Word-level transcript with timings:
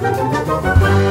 Música 0.00 1.09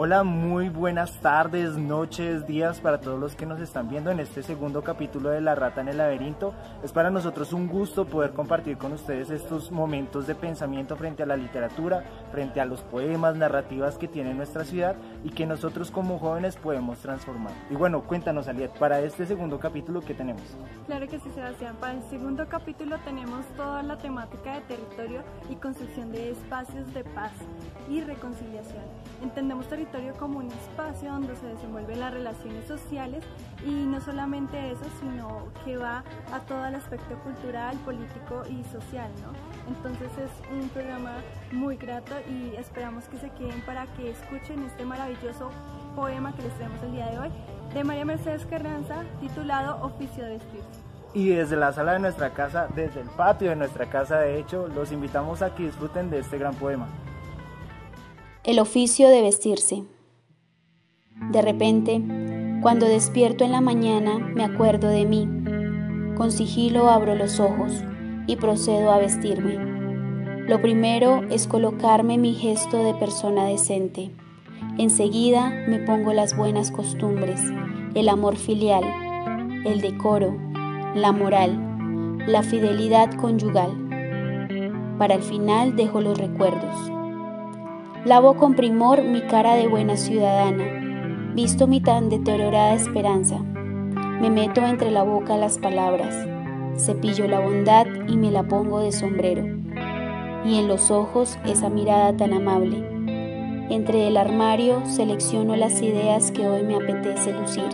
Hola, 0.00 0.22
muy 0.22 0.68
buenas 0.68 1.18
tardes, 1.18 1.76
noches, 1.76 2.46
días 2.46 2.80
para 2.80 3.00
todos 3.00 3.18
los 3.18 3.34
que 3.34 3.46
nos 3.46 3.58
están 3.58 3.88
viendo 3.88 4.12
en 4.12 4.20
este 4.20 4.44
segundo 4.44 4.84
capítulo 4.84 5.30
de 5.30 5.40
La 5.40 5.56
Rata 5.56 5.80
en 5.80 5.88
el 5.88 5.96
Laberinto. 5.96 6.54
Es 6.84 6.92
para 6.92 7.10
nosotros 7.10 7.52
un 7.52 7.66
gusto 7.66 8.04
poder 8.04 8.30
compartir 8.30 8.78
con 8.78 8.92
ustedes 8.92 9.28
estos 9.30 9.72
momentos 9.72 10.28
de 10.28 10.36
pensamiento 10.36 10.94
frente 10.94 11.24
a 11.24 11.26
la 11.26 11.36
literatura, 11.36 12.04
frente 12.30 12.60
a 12.60 12.64
los 12.64 12.82
poemas, 12.82 13.34
narrativas 13.34 13.98
que 13.98 14.06
tiene 14.06 14.34
nuestra 14.34 14.62
ciudad 14.64 14.94
y 15.24 15.30
que 15.30 15.46
nosotros 15.46 15.90
como 15.90 16.20
jóvenes 16.20 16.54
podemos 16.54 17.00
transformar. 17.00 17.54
Y 17.68 17.74
bueno, 17.74 18.02
cuéntanos, 18.02 18.46
Aliet, 18.46 18.70
para 18.78 19.00
este 19.00 19.26
segundo 19.26 19.58
capítulo, 19.58 20.00
¿qué 20.02 20.14
tenemos? 20.14 20.44
Claro 20.86 21.08
que 21.08 21.18
sí, 21.18 21.28
Sebastián. 21.34 21.74
Para 21.80 21.94
el 21.94 22.02
segundo 22.04 22.46
capítulo 22.48 22.98
tenemos 23.04 23.44
toda 23.56 23.82
la 23.82 23.98
temática 23.98 24.54
de 24.54 24.60
territorio 24.60 25.22
y 25.50 25.56
construcción 25.56 26.12
de 26.12 26.30
espacios 26.30 26.94
de 26.94 27.02
paz 27.02 27.32
y 27.90 28.00
reconciliación. 28.00 28.84
Entendemos 29.24 29.66
territorio 29.66 29.87
como 30.18 30.38
un 30.38 30.50
espacio 30.50 31.12
donde 31.12 31.34
se 31.36 31.46
desenvuelven 31.46 32.00
las 32.00 32.12
relaciones 32.12 32.66
sociales 32.66 33.24
y 33.64 33.70
no 33.70 34.00
solamente 34.00 34.70
eso, 34.70 34.84
sino 35.00 35.48
que 35.64 35.76
va 35.76 36.04
a 36.32 36.40
todo 36.40 36.66
el 36.66 36.74
aspecto 36.74 37.16
cultural, 37.24 37.76
político 37.78 38.42
y 38.48 38.62
social, 38.64 39.10
¿no? 39.22 39.32
Entonces 39.74 40.10
es 40.18 40.30
un 40.52 40.68
programa 40.68 41.12
muy 41.52 41.76
grato 41.76 42.14
y 42.28 42.54
esperamos 42.56 43.04
que 43.04 43.18
se 43.18 43.30
queden 43.30 43.60
para 43.62 43.86
que 43.94 44.10
escuchen 44.10 44.62
este 44.64 44.84
maravilloso 44.84 45.50
poema 45.96 46.34
que 46.34 46.42
les 46.42 46.54
traemos 46.54 46.82
el 46.82 46.92
día 46.92 47.06
de 47.06 47.18
hoy 47.18 47.30
de 47.74 47.84
María 47.84 48.04
Mercedes 48.04 48.46
Carranza 48.46 49.04
titulado 49.20 49.84
Oficio 49.84 50.24
de 50.24 50.30
vestirse. 50.30 50.80
Y 51.14 51.30
desde 51.30 51.56
la 51.56 51.72
sala 51.72 51.94
de 51.94 52.00
nuestra 52.00 52.30
casa, 52.30 52.68
desde 52.74 53.00
el 53.00 53.08
patio 53.08 53.48
de 53.50 53.56
nuestra 53.56 53.86
casa, 53.86 54.18
de 54.18 54.38
hecho, 54.38 54.68
los 54.68 54.92
invitamos 54.92 55.40
a 55.40 55.54
que 55.54 55.64
disfruten 55.64 56.10
de 56.10 56.18
este 56.18 56.36
gran 56.36 56.54
poema. 56.54 56.86
El 58.48 58.60
oficio 58.60 59.10
de 59.10 59.20
vestirse. 59.20 59.84
De 61.32 61.42
repente, 61.42 62.02
cuando 62.62 62.86
despierto 62.86 63.44
en 63.44 63.52
la 63.52 63.60
mañana, 63.60 64.18
me 64.20 64.42
acuerdo 64.42 64.88
de 64.88 65.04
mí. 65.04 65.28
Con 66.16 66.32
sigilo 66.32 66.88
abro 66.88 67.14
los 67.14 67.40
ojos 67.40 67.84
y 68.26 68.36
procedo 68.36 68.90
a 68.90 68.96
vestirme. 68.96 69.58
Lo 70.48 70.62
primero 70.62 71.24
es 71.28 71.46
colocarme 71.46 72.16
mi 72.16 72.32
gesto 72.32 72.82
de 72.82 72.94
persona 72.94 73.44
decente. 73.44 74.12
Enseguida 74.78 75.50
me 75.68 75.80
pongo 75.80 76.14
las 76.14 76.34
buenas 76.34 76.70
costumbres, 76.70 77.42
el 77.94 78.08
amor 78.08 78.36
filial, 78.36 78.84
el 79.66 79.82
decoro, 79.82 80.34
la 80.94 81.12
moral, 81.12 82.16
la 82.26 82.42
fidelidad 82.42 83.12
conyugal. 83.12 83.76
Para 84.96 85.16
el 85.16 85.22
final 85.22 85.76
dejo 85.76 86.00
los 86.00 86.16
recuerdos 86.16 86.97
Lavo 88.04 88.34
con 88.36 88.54
primor 88.54 89.02
mi 89.02 89.22
cara 89.22 89.54
de 89.54 89.66
buena 89.66 89.96
ciudadana, 89.96 91.32
visto 91.34 91.66
mi 91.66 91.80
tan 91.80 92.08
deteriorada 92.08 92.74
esperanza. 92.74 93.38
Me 94.20 94.30
meto 94.30 94.64
entre 94.64 94.92
la 94.92 95.02
boca 95.02 95.36
las 95.36 95.58
palabras, 95.58 96.14
cepillo 96.76 97.26
la 97.26 97.40
bondad 97.40 97.86
y 98.06 98.16
me 98.16 98.30
la 98.30 98.44
pongo 98.44 98.78
de 98.80 98.92
sombrero. 98.92 99.44
Y 100.44 100.58
en 100.60 100.68
los 100.68 100.92
ojos 100.92 101.38
esa 101.44 101.70
mirada 101.70 102.16
tan 102.16 102.32
amable. 102.32 102.86
Entre 103.68 104.06
el 104.06 104.16
armario 104.16 104.80
selecciono 104.86 105.56
las 105.56 105.82
ideas 105.82 106.30
que 106.30 106.46
hoy 106.46 106.62
me 106.62 106.76
apetece 106.76 107.32
lucir 107.32 107.68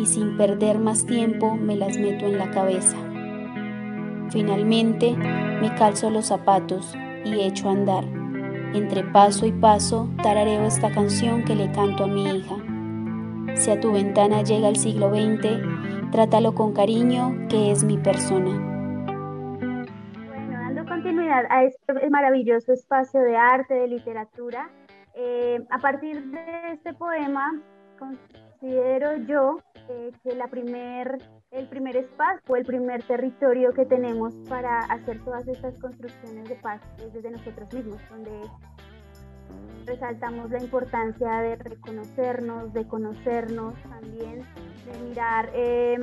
y 0.00 0.06
sin 0.06 0.36
perder 0.36 0.80
más 0.80 1.06
tiempo 1.06 1.54
me 1.54 1.76
las 1.76 1.96
meto 1.96 2.26
en 2.26 2.38
la 2.38 2.50
cabeza. 2.50 2.96
Finalmente 4.30 5.16
me 5.16 5.72
calzo 5.76 6.10
los 6.10 6.26
zapatos 6.26 6.92
y 7.24 7.40
echo 7.40 7.68
a 7.68 7.72
andar 7.72 8.17
entre 8.74 9.04
paso 9.04 9.46
y 9.46 9.52
paso 9.52 10.08
tarareo 10.22 10.64
esta 10.64 10.90
canción 10.92 11.44
que 11.44 11.54
le 11.54 11.70
canto 11.72 12.04
a 12.04 12.06
mi 12.06 12.24
hija. 12.24 12.56
Si 13.54 13.70
a 13.70 13.80
tu 13.80 13.92
ventana 13.92 14.42
llega 14.42 14.68
el 14.68 14.76
siglo 14.76 15.10
XX, 15.10 16.10
trátalo 16.12 16.54
con 16.54 16.72
cariño, 16.72 17.34
que 17.48 17.70
es 17.70 17.84
mi 17.84 17.98
persona. 17.98 18.50
Bueno, 20.26 20.52
dando 20.52 20.84
continuidad 20.86 21.44
a 21.50 21.64
este 21.64 22.10
maravilloso 22.10 22.72
espacio 22.72 23.20
de 23.20 23.36
arte, 23.36 23.74
de 23.74 23.88
literatura, 23.88 24.70
eh, 25.14 25.58
a 25.70 25.78
partir 25.78 26.22
de 26.30 26.72
este 26.72 26.94
poema, 26.94 27.60
considero 27.98 29.16
yo 29.26 29.58
eh, 29.88 30.12
que 30.22 30.36
la 30.36 30.46
primer, 30.48 31.18
el 31.50 31.66
primer 31.66 31.96
espacio 31.96 32.42
o 32.46 32.56
el 32.56 32.64
primer 32.64 33.02
territorio 33.02 33.72
que 33.72 33.86
tenemos 33.86 34.34
para 34.48 34.80
hacer 34.80 35.22
todas 35.24 35.46
estas 35.48 35.78
construcciones 35.78 36.48
de 36.48 36.54
paz 36.56 36.80
es 36.98 37.12
desde 37.12 37.30
nosotros 37.30 37.72
mismos, 37.72 38.00
donde 38.10 38.30
resaltamos 39.86 40.50
la 40.50 40.60
importancia 40.60 41.40
de 41.40 41.56
reconocernos, 41.56 42.72
de 42.74 42.86
conocernos 42.86 43.74
también, 43.82 44.44
de 44.84 45.08
mirar 45.08 45.50
eh, 45.54 45.96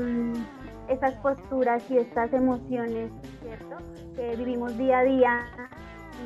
estas 0.89 1.13
posturas 1.15 1.83
y 1.91 1.97
estas 1.99 2.33
emociones, 2.33 3.11
¿cierto? 3.41 3.77
Que 4.15 4.35
vivimos 4.35 4.75
día 4.77 4.99
a 4.99 5.03
día 5.03 5.45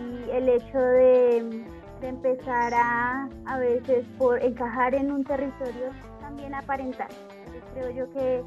y 0.01 0.29
el 0.31 0.47
hecho 0.47 0.79
de, 0.79 1.65
de 1.99 2.07
empezar 2.07 2.73
a 2.73 3.29
a 3.45 3.57
veces 3.59 4.05
por 4.17 4.41
encajar 4.41 4.95
en 4.95 5.11
un 5.11 5.25
territorio 5.25 5.89
también 6.21 6.53
aparentar. 6.53 7.09
creo 7.73 7.89
yo 7.91 8.09
que, 8.11 8.43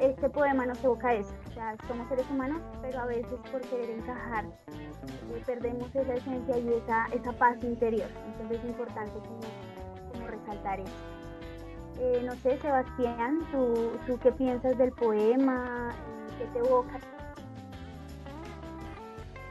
este 0.00 0.28
poema 0.30 0.66
nos 0.66 0.82
evoca 0.84 1.14
eso. 1.14 1.34
O 1.50 1.54
sea, 1.54 1.76
somos 1.88 2.08
seres 2.08 2.26
humanos, 2.30 2.60
pero 2.82 3.00
a 3.00 3.06
veces 3.06 3.38
por 3.50 3.60
querer 3.62 3.90
encajar 3.90 4.44
eh, 4.44 5.42
perdemos 5.46 5.94
esa 5.94 6.14
esencia 6.14 6.58
y 6.58 6.74
esa, 6.74 7.06
esa 7.12 7.32
paz 7.32 7.56
interior. 7.62 8.08
Entonces 8.26 8.58
es 8.58 8.64
importante 8.64 9.12
como, 9.20 10.26
resaltar 10.26 10.80
eso. 10.80 10.92
Eh, 12.00 12.22
no 12.24 12.34
sé, 12.36 12.58
Sebastián, 12.58 13.40
¿tú, 13.52 13.92
¿tú, 14.06 14.18
qué 14.18 14.32
piensas 14.32 14.76
del 14.78 14.92
poema? 14.92 15.94
¿Qué 16.38 16.46
te 16.46 16.58
evoca? 16.58 16.98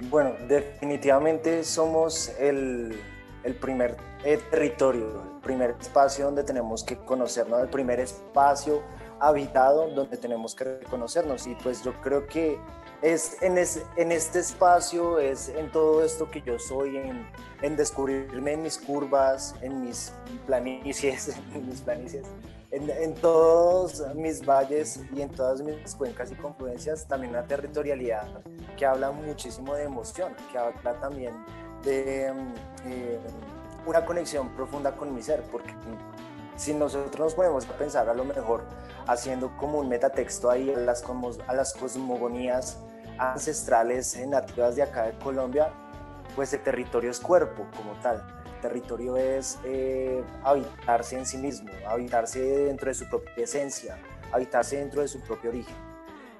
Bueno, 0.09 0.31
definitivamente 0.47 1.63
somos 1.63 2.29
el, 2.39 2.99
el 3.43 3.55
primer 3.55 3.95
territorio, 4.23 5.21
el 5.35 5.41
primer 5.41 5.75
espacio 5.79 6.25
donde 6.25 6.43
tenemos 6.43 6.83
que 6.83 6.97
conocernos, 6.97 7.61
el 7.61 7.69
primer 7.69 7.99
espacio 7.99 8.81
habitado 9.27 9.87
donde 9.89 10.17
tenemos 10.17 10.53
que 10.53 10.65
reconocernos. 10.65 11.47
Y 11.47 11.55
pues 11.55 11.83
yo 11.83 11.93
creo 12.01 12.27
que 12.27 12.59
es 13.01 13.41
en, 13.41 13.57
en 13.57 14.11
este 14.11 14.39
espacio, 14.39 15.19
es 15.19 15.49
en 15.49 15.71
todo 15.71 16.03
esto 16.03 16.29
que 16.29 16.41
yo 16.41 16.59
soy, 16.59 16.97
en, 16.97 17.27
en 17.61 17.75
descubrirme 17.75 18.53
en 18.53 18.63
mis 18.63 18.77
curvas, 18.77 19.55
en 19.61 19.81
mis 19.81 20.13
planicies, 20.45 21.35
en 21.53 21.67
mis 21.67 21.81
planicies, 21.81 22.25
en, 22.71 22.89
en, 22.89 23.13
todos 23.15 24.03
mis 24.15 24.45
valles 24.45 25.01
y 25.13 25.21
en 25.21 25.29
todas 25.29 25.61
mis 25.61 25.95
cuencas 25.95 26.31
y 26.31 26.35
confluencias, 26.35 27.07
también 27.07 27.31
una 27.31 27.43
territorialidad 27.43 28.25
que 28.77 28.85
habla 28.85 29.11
muchísimo 29.11 29.75
de 29.75 29.83
emoción, 29.83 30.33
que 30.51 30.57
habla 30.57 30.99
también 30.99 31.33
de 31.83 32.27
eh, 32.85 33.19
una 33.85 34.05
conexión 34.05 34.49
profunda 34.55 34.95
con 34.95 35.13
mi 35.13 35.21
ser, 35.21 35.43
porque 35.51 35.73
si 36.55 36.73
nosotros 36.73 37.19
nos 37.19 37.33
ponemos 37.33 37.69
a 37.69 37.73
pensar 37.73 38.09
a 38.09 38.13
lo 38.13 38.25
mejor 38.25 38.63
haciendo 39.07 39.55
como 39.57 39.79
un 39.79 39.89
metatexto 39.89 40.49
ahí 40.49 40.71
a 40.73 40.77
las, 40.77 41.03
a 41.47 41.53
las 41.53 41.73
cosmogonías 41.73 42.79
ancestrales 43.17 44.17
nativas 44.27 44.75
de 44.75 44.83
acá 44.83 45.03
de 45.03 45.17
Colombia, 45.19 45.71
pues 46.35 46.53
el 46.53 46.61
territorio 46.61 47.11
es 47.11 47.19
cuerpo 47.19 47.65
como 47.75 47.93
tal. 48.01 48.23
El 48.55 48.61
territorio 48.61 49.17
es 49.17 49.59
eh, 49.65 50.23
habitarse 50.43 51.17
en 51.17 51.25
sí 51.25 51.37
mismo, 51.37 51.69
habitarse 51.87 52.39
dentro 52.39 52.87
de 52.87 52.93
su 52.93 53.07
propia 53.09 53.43
esencia, 53.43 53.97
habitarse 54.31 54.77
dentro 54.77 55.01
de 55.01 55.07
su 55.07 55.19
propio 55.21 55.49
origen. 55.49 55.92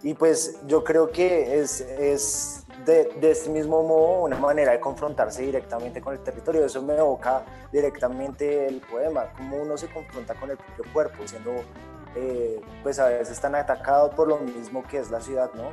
Y 0.03 0.13
pues 0.13 0.59
yo 0.67 0.83
creo 0.83 1.11
que 1.11 1.59
es, 1.59 1.79
es 1.79 2.65
de, 2.85 3.05
de, 3.21 3.31
este 3.31 3.49
mismo 3.49 3.81
modo 3.83 4.23
una 4.23 4.37
manera 4.37 4.73
de 4.73 4.79
confrontarse 4.81 5.43
directamente 5.43 6.01
con 6.01 6.13
el 6.13 6.19
territorio. 6.19 6.65
Eso 6.65 6.81
me 6.81 6.95
evoca 6.95 7.43
directamente 7.71 8.67
el 8.67 8.81
poema, 8.81 9.31
cómo 9.37 9.57
uno 9.57 9.77
se 9.77 9.87
confronta 9.87 10.35
con 10.35 10.51
el 10.51 10.57
propio 10.57 10.83
cuerpo, 10.91 11.25
siendo 11.25 11.51
eh, 12.15 12.59
pues 12.83 12.99
a 12.99 13.07
veces 13.07 13.39
tan 13.39 13.55
atacado 13.55 14.11
por 14.11 14.27
lo 14.27 14.37
mismo 14.39 14.83
que 14.83 14.99
es 14.99 15.09
la 15.09 15.21
ciudad, 15.21 15.51
¿no? 15.53 15.71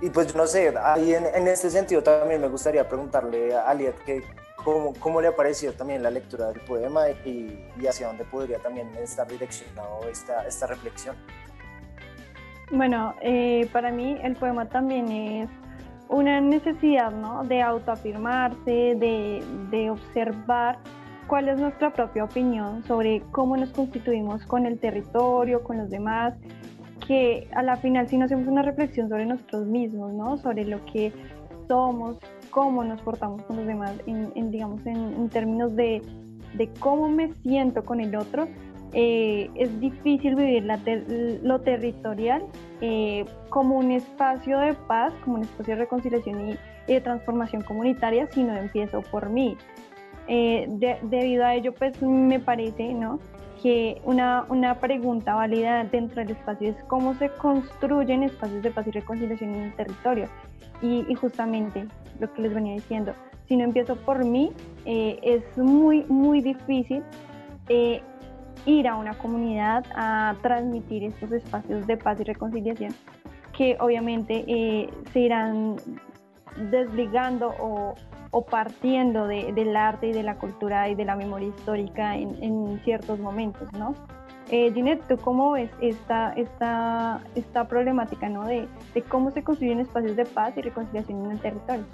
Y 0.00 0.08
pues 0.10 0.34
no 0.34 0.46
sé, 0.46 0.74
ahí 0.82 1.12
en, 1.12 1.26
en 1.26 1.48
este 1.48 1.70
sentido 1.70 2.02
también 2.02 2.40
me 2.40 2.48
gustaría 2.48 2.88
preguntarle 2.88 3.54
a 3.54 3.68
Aliet 3.68 3.96
que 4.04 4.24
¿cómo, 4.64 4.94
¿cómo, 5.00 5.20
le 5.20 5.28
ha 5.28 5.36
parecido 5.36 5.72
también 5.72 6.02
la 6.02 6.10
lectura 6.10 6.48
del 6.52 6.60
poema 6.60 7.10
y, 7.10 7.68
y 7.78 7.86
hacia 7.86 8.06
dónde 8.06 8.24
podría 8.24 8.58
también 8.58 8.94
estar 8.96 9.26
direccionado 9.26 10.08
esta, 10.08 10.46
esta 10.46 10.66
reflexión? 10.66 11.16
Bueno, 12.70 13.14
eh, 13.22 13.68
para 13.72 13.90
mí 13.90 14.16
el 14.22 14.34
poema 14.34 14.66
también 14.66 15.08
es 15.08 15.48
una 16.08 16.40
necesidad 16.40 17.10
¿no? 17.10 17.44
de 17.44 17.62
autoafirmarse, 17.62 18.94
de, 18.96 19.42
de 19.70 19.90
observar 19.90 20.78
cuál 21.26 21.48
es 21.48 21.60
nuestra 21.60 21.92
propia 21.92 22.24
opinión 22.24 22.82
sobre 22.84 23.22
cómo 23.30 23.56
nos 23.56 23.70
constituimos 23.70 24.44
con 24.46 24.66
el 24.66 24.78
territorio, 24.78 25.62
con 25.62 25.78
los 25.78 25.90
demás, 25.90 26.34
que 27.06 27.48
a 27.54 27.62
la 27.62 27.76
final 27.76 28.08
si 28.08 28.18
no 28.18 28.24
hacemos 28.24 28.46
una 28.48 28.62
reflexión 28.62 29.08
sobre 29.08 29.26
nosotros 29.26 29.66
mismos, 29.66 30.12
¿no? 30.12 30.36
sobre 30.38 30.64
lo 30.64 30.84
que 30.86 31.12
somos, 31.68 32.18
cómo 32.50 32.82
nos 32.82 33.00
portamos 33.02 33.42
con 33.42 33.56
los 33.56 33.66
demás, 33.66 33.92
en, 34.06 34.50
digamos, 34.50 34.84
en, 34.86 35.28
términos 35.28 35.76
de, 35.76 36.02
de, 36.54 36.70
cómo 36.80 37.08
me 37.08 37.32
siento 37.42 37.84
con 37.84 38.00
el 38.00 38.16
otro, 38.16 38.48
eh, 38.92 39.50
es 39.54 39.80
difícil 39.80 40.34
vivir 40.34 40.66
lo 41.42 41.60
territorial 41.60 42.42
eh, 42.80 43.26
como 43.50 43.76
un 43.76 43.92
espacio 43.92 44.58
de 44.58 44.74
paz, 44.74 45.12
como 45.24 45.36
un 45.36 45.42
espacio 45.42 45.74
de 45.74 45.80
reconciliación 45.80 46.50
y, 46.50 46.58
de 46.86 47.00
transformación 47.02 47.62
comunitaria 47.62 48.26
si 48.30 48.42
no 48.42 48.56
empiezo 48.56 49.02
por 49.02 49.28
mí. 49.28 49.56
Eh, 50.26 50.66
debido 51.02 51.44
a 51.44 51.54
ello, 51.54 51.72
pues 51.74 52.00
me 52.02 52.40
parece 52.40 52.94
¿no? 52.94 53.18
que 53.62 54.00
una, 54.04 54.46
una, 54.48 54.78
pregunta 54.78 55.34
válida 55.34 55.84
dentro 55.84 56.22
del 56.22 56.30
espacio 56.30 56.70
es 56.70 56.76
cómo 56.84 57.14
se 57.14 57.28
construyen 57.30 58.22
espacios 58.22 58.62
de 58.62 58.70
paz 58.70 58.86
y 58.86 58.90
reconciliación 58.90 59.54
en 59.54 59.62
el 59.64 59.74
territorio. 59.74 60.28
Y, 60.80 61.04
y 61.08 61.14
justamente 61.14 61.86
lo 62.20 62.32
que 62.32 62.42
les 62.42 62.54
venía 62.54 62.74
diciendo, 62.74 63.12
si 63.48 63.56
no 63.56 63.64
empiezo 63.64 63.96
por 63.96 64.24
mí, 64.24 64.52
es 64.86 65.42
muy, 65.56 66.04
muy 66.04 66.40
difícil 66.40 67.02
ir 68.66 68.88
a 68.88 68.96
una 68.96 69.14
comunidad 69.14 69.84
a 69.94 70.34
transmitir 70.42 71.04
estos 71.04 71.32
espacios 71.32 71.86
de 71.86 71.96
paz 71.96 72.20
y 72.20 72.24
reconciliación 72.24 72.94
que 73.58 73.76
obviamente 73.80 74.44
eh, 74.46 74.88
se 75.12 75.18
irán 75.18 75.76
desligando 76.70 77.52
o, 77.58 77.94
partiendo 78.48 79.26
del 79.26 79.76
arte 79.76 80.08
y 80.08 80.12
de 80.12 80.22
la 80.22 80.36
cultura 80.36 80.88
y 80.88 80.94
de 80.94 81.04
la 81.04 81.16
memoria 81.16 81.48
histórica 81.48 82.16
en, 82.16 82.80
ciertos 82.84 83.18
momentos, 83.18 83.72
¿no? 83.72 83.94
Eh, 84.50 84.72
Ginette, 84.72 85.06
¿tú 85.08 85.16
cómo 85.18 85.52
ves 85.52 85.70
esta, 85.80 86.32
esta, 86.34 87.20
esta 87.34 87.68
problemática 87.68 88.28
¿no? 88.30 88.46
de, 88.46 88.66
de 88.94 89.02
cómo 89.02 89.30
se 89.30 89.42
construyen 89.42 89.80
espacios 89.80 90.16
de 90.16 90.24
paz 90.24 90.56
y 90.56 90.62
reconciliación 90.62 91.26
en 91.26 91.32
el 91.32 91.40
territorio? 91.40 91.84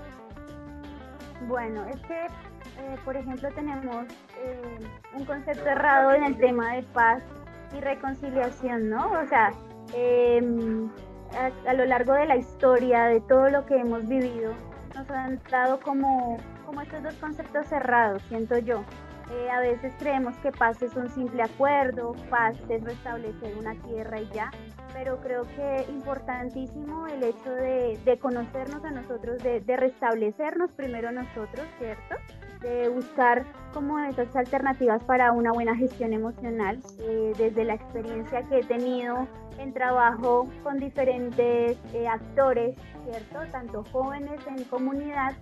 Bueno, 1.48 1.84
es 1.86 2.00
que 2.02 2.26
eh, 2.78 2.96
por 3.04 3.16
ejemplo, 3.16 3.48
tenemos 3.52 4.06
eh, 4.36 4.78
un 5.14 5.24
concepto 5.24 5.68
errado 5.68 6.12
en 6.12 6.24
el 6.24 6.36
tema 6.36 6.74
de 6.74 6.82
paz 6.82 7.22
y 7.76 7.80
reconciliación, 7.80 8.90
¿no? 8.90 9.10
O 9.12 9.26
sea, 9.26 9.52
em, 9.94 10.90
a, 11.66 11.72
lo 11.74 11.84
largo 11.84 12.14
de 12.14 12.26
la 12.26 12.36
historia, 12.36 13.04
de 13.04 13.20
todo 13.20 13.48
lo 13.50 13.64
que 13.66 13.76
hemos 13.76 14.06
vivido, 14.08 14.52
nos 14.94 15.08
han 15.10 15.40
dado 15.50 15.80
como, 15.80 16.38
como 16.66 16.80
estos 16.80 17.02
dos 17.02 17.14
conceptos 17.14 17.66
cerrados, 17.66 18.22
siento 18.28 18.58
yo. 18.58 18.82
Eh, 19.32 19.50
a 19.50 19.60
veces 19.60 19.92
creemos 19.98 20.36
que 20.38 20.52
paz 20.52 20.82
es 20.82 20.94
un 20.96 21.08
simple 21.08 21.42
acuerdo, 21.42 22.14
paz 22.28 22.56
es 22.68 22.84
restablecer 22.84 23.56
una 23.56 23.74
tierra 23.82 24.20
y 24.20 24.28
ya, 24.34 24.50
pero 24.92 25.18
creo 25.20 25.44
que 25.56 25.86
importantísimo 25.88 27.06
el 27.06 27.22
hecho 27.22 27.50
de, 27.50 28.18
conocernos 28.20 28.84
a 28.84 28.90
nosotros, 28.90 29.42
de, 29.42 29.60
de 29.60 29.76
restablecernos 29.76 30.70
primero 30.72 31.10
nosotros, 31.10 31.66
¿cierto? 31.78 32.16
De 32.64 32.88
buscar 32.88 33.44
como 33.72 33.98
esas 33.98 34.34
alternativas 34.34 35.02
para 35.04 35.32
una 35.32 35.52
buena 35.52 35.76
gestión 35.76 36.12
emocional. 36.12 36.80
Eh, 36.98 37.32
desde 37.36 37.64
la 37.64 37.74
experiencia 37.74 38.42
que 38.44 38.60
he 38.60 38.64
tenido 38.64 39.28
en 39.58 39.72
trabajo 39.72 40.48
con 40.62 40.78
diferentes 40.78 41.78
eh, 41.92 42.08
actores, 42.08 42.76
¿cierto? 43.04 43.38
Tanto 43.52 43.84
jóvenes 43.92 44.40
en 44.46 44.64
comunidad 44.64 45.34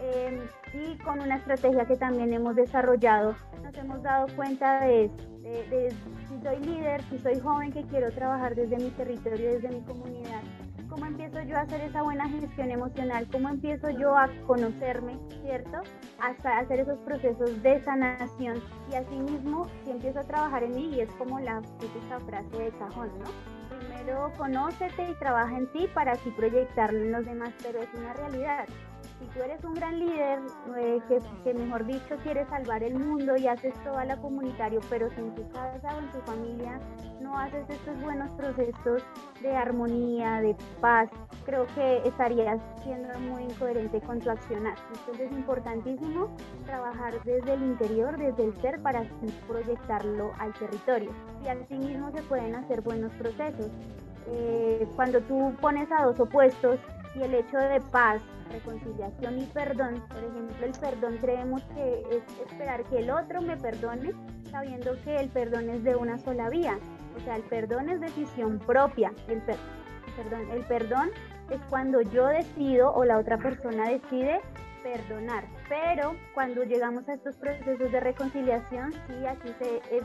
em, 0.00 0.40
y 0.74 0.98
con 0.98 1.20
una 1.20 1.36
estrategia 1.36 1.86
que 1.86 1.96
también 1.96 2.32
hemos 2.32 2.56
desarrollado, 2.56 3.36
nos 3.62 3.74
hemos 3.76 4.02
dado 4.02 4.26
cuenta 4.36 4.80
de, 4.80 5.10
de 5.42 5.94
si 6.28 6.42
soy 6.42 6.58
líder, 6.60 7.02
si 7.04 7.18
soy 7.18 7.38
joven 7.38 7.72
que 7.72 7.84
quiero 7.84 8.10
trabajar 8.10 8.54
desde 8.54 8.76
mi 8.76 8.90
territorio, 8.90 9.52
desde 9.52 9.68
mi 9.68 9.80
comunidad 9.82 10.42
¿Cómo 10.88 11.06
empiezo 11.06 11.40
yo 11.42 11.56
a 11.56 11.62
hacer 11.62 11.80
esa 11.80 12.02
buena 12.02 12.28
gestión 12.28 12.70
emocional? 12.70 13.26
¿Cómo 13.32 13.48
empiezo 13.48 13.90
yo 13.90 14.16
a 14.16 14.28
conocerme, 14.46 15.18
¿cierto? 15.42 15.78
Hasta 16.20 16.58
hacer 16.58 16.80
esos 16.80 16.98
procesos 17.00 17.62
de 17.62 17.82
sanación. 17.82 18.62
Y 18.90 18.94
asimismo, 18.94 19.66
si 19.84 19.90
empiezo 19.90 20.20
a 20.20 20.24
trabajar 20.24 20.62
en 20.62 20.74
mí, 20.74 20.94
y 20.94 21.00
es 21.00 21.10
como 21.12 21.40
la 21.40 21.62
típica 21.80 22.20
frase 22.20 22.56
de 22.56 22.70
cajón, 22.72 23.10
¿no? 23.18 23.78
Primero 23.78 24.32
conócete 24.36 25.10
y 25.10 25.14
trabaja 25.14 25.56
en 25.56 25.70
ti 25.72 25.88
para 25.94 26.12
así 26.12 26.30
proyectarlo 26.30 26.98
en 26.98 27.12
los 27.12 27.24
demás, 27.24 27.52
pero 27.62 27.80
es 27.80 27.88
una 27.94 28.12
realidad 28.12 28.66
si 29.18 29.26
tú 29.26 29.42
eres 29.42 29.62
un 29.64 29.74
gran 29.74 29.98
líder, 29.98 30.40
eh, 30.76 30.98
que, 31.44 31.54
mejor 31.54 31.86
dicho 31.86 32.16
quieres 32.22 32.48
salvar 32.48 32.82
el 32.82 32.98
mundo 32.98 33.36
y 33.36 33.46
haces 33.46 33.74
todo 33.84 33.98
a 33.98 34.04
la 34.04 34.16
comunitario, 34.16 34.80
pero 34.90 35.08
si 35.10 35.20
en 35.20 35.34
tu 35.34 35.48
casa 35.50 35.94
o 35.94 35.98
en 35.98 36.10
tu 36.10 36.20
familia 36.20 36.80
no 37.20 37.38
haces 37.38 37.68
estos 37.68 38.00
buenos 38.02 38.30
procesos 38.32 39.02
de 39.40 39.54
armonía, 39.54 40.40
de 40.40 40.56
paz, 40.80 41.08
creo 41.44 41.66
que 41.74 41.98
estarías 42.04 42.60
siendo 42.82 43.18
muy 43.20 43.44
incoherente 43.44 44.00
con 44.00 44.20
tu 44.20 44.30
accionar. 44.30 44.74
Entonces 44.98 45.30
es 45.30 45.32
importantísimo 45.32 46.34
trabajar 46.66 47.22
desde 47.24 47.54
el 47.54 47.62
interior, 47.62 48.16
desde 48.16 48.44
el 48.44 48.60
ser, 48.60 48.80
para 48.82 49.04
proyectarlo 49.46 50.32
al 50.38 50.52
territorio. 50.54 51.10
Y 51.44 51.48
así 51.48 51.74
mismo 51.74 52.10
se 52.10 52.22
pueden 52.22 52.54
hacer 52.54 52.80
buenos 52.80 53.12
procesos. 53.12 53.70
Eh, 54.26 54.86
cuando 54.96 55.20
tú 55.20 55.54
pones 55.60 55.90
a 55.92 56.04
dos 56.04 56.18
opuestos 56.18 56.78
y 57.14 57.22
el 57.22 57.34
hecho 57.34 57.56
de 57.58 57.80
paz, 57.80 58.20
reconciliación 58.50 59.38
y 59.38 59.46
perdón, 59.46 60.02
por 60.08 60.24
ejemplo, 60.24 60.66
el 60.66 60.72
perdón 60.72 61.18
creemos 61.20 61.62
que 61.74 62.02
es 62.10 62.50
esperar 62.50 62.84
que 62.84 62.98
el 62.98 63.10
otro 63.10 63.40
me 63.40 63.56
perdone, 63.56 64.12
sabiendo 64.50 64.92
que 65.04 65.16
el 65.16 65.28
perdón 65.28 65.70
es 65.70 65.84
de 65.84 65.96
una 65.96 66.18
sola 66.18 66.48
vía. 66.48 66.78
O 67.16 67.20
sea, 67.20 67.36
el 67.36 67.42
perdón 67.44 67.88
es 67.88 68.00
decisión 68.00 68.58
propia. 68.58 69.12
El, 69.28 69.42
perdón, 70.68 71.10
es 71.50 71.60
cuando 71.68 72.00
yo 72.00 72.26
decido 72.26 72.92
o 72.92 73.04
la 73.04 73.18
otra 73.18 73.38
persona 73.38 73.88
decide 73.88 74.40
perdonar. 74.82 75.44
Pero 75.68 76.14
cuando 76.34 76.62
llegamos 76.64 77.08
a 77.08 77.14
estos 77.14 77.36
procesos 77.36 77.90
de 77.90 78.00
reconciliación, 78.00 78.92
sí, 78.92 79.26
aquí 79.26 79.54
se, 79.58 79.76
es, 79.96 80.04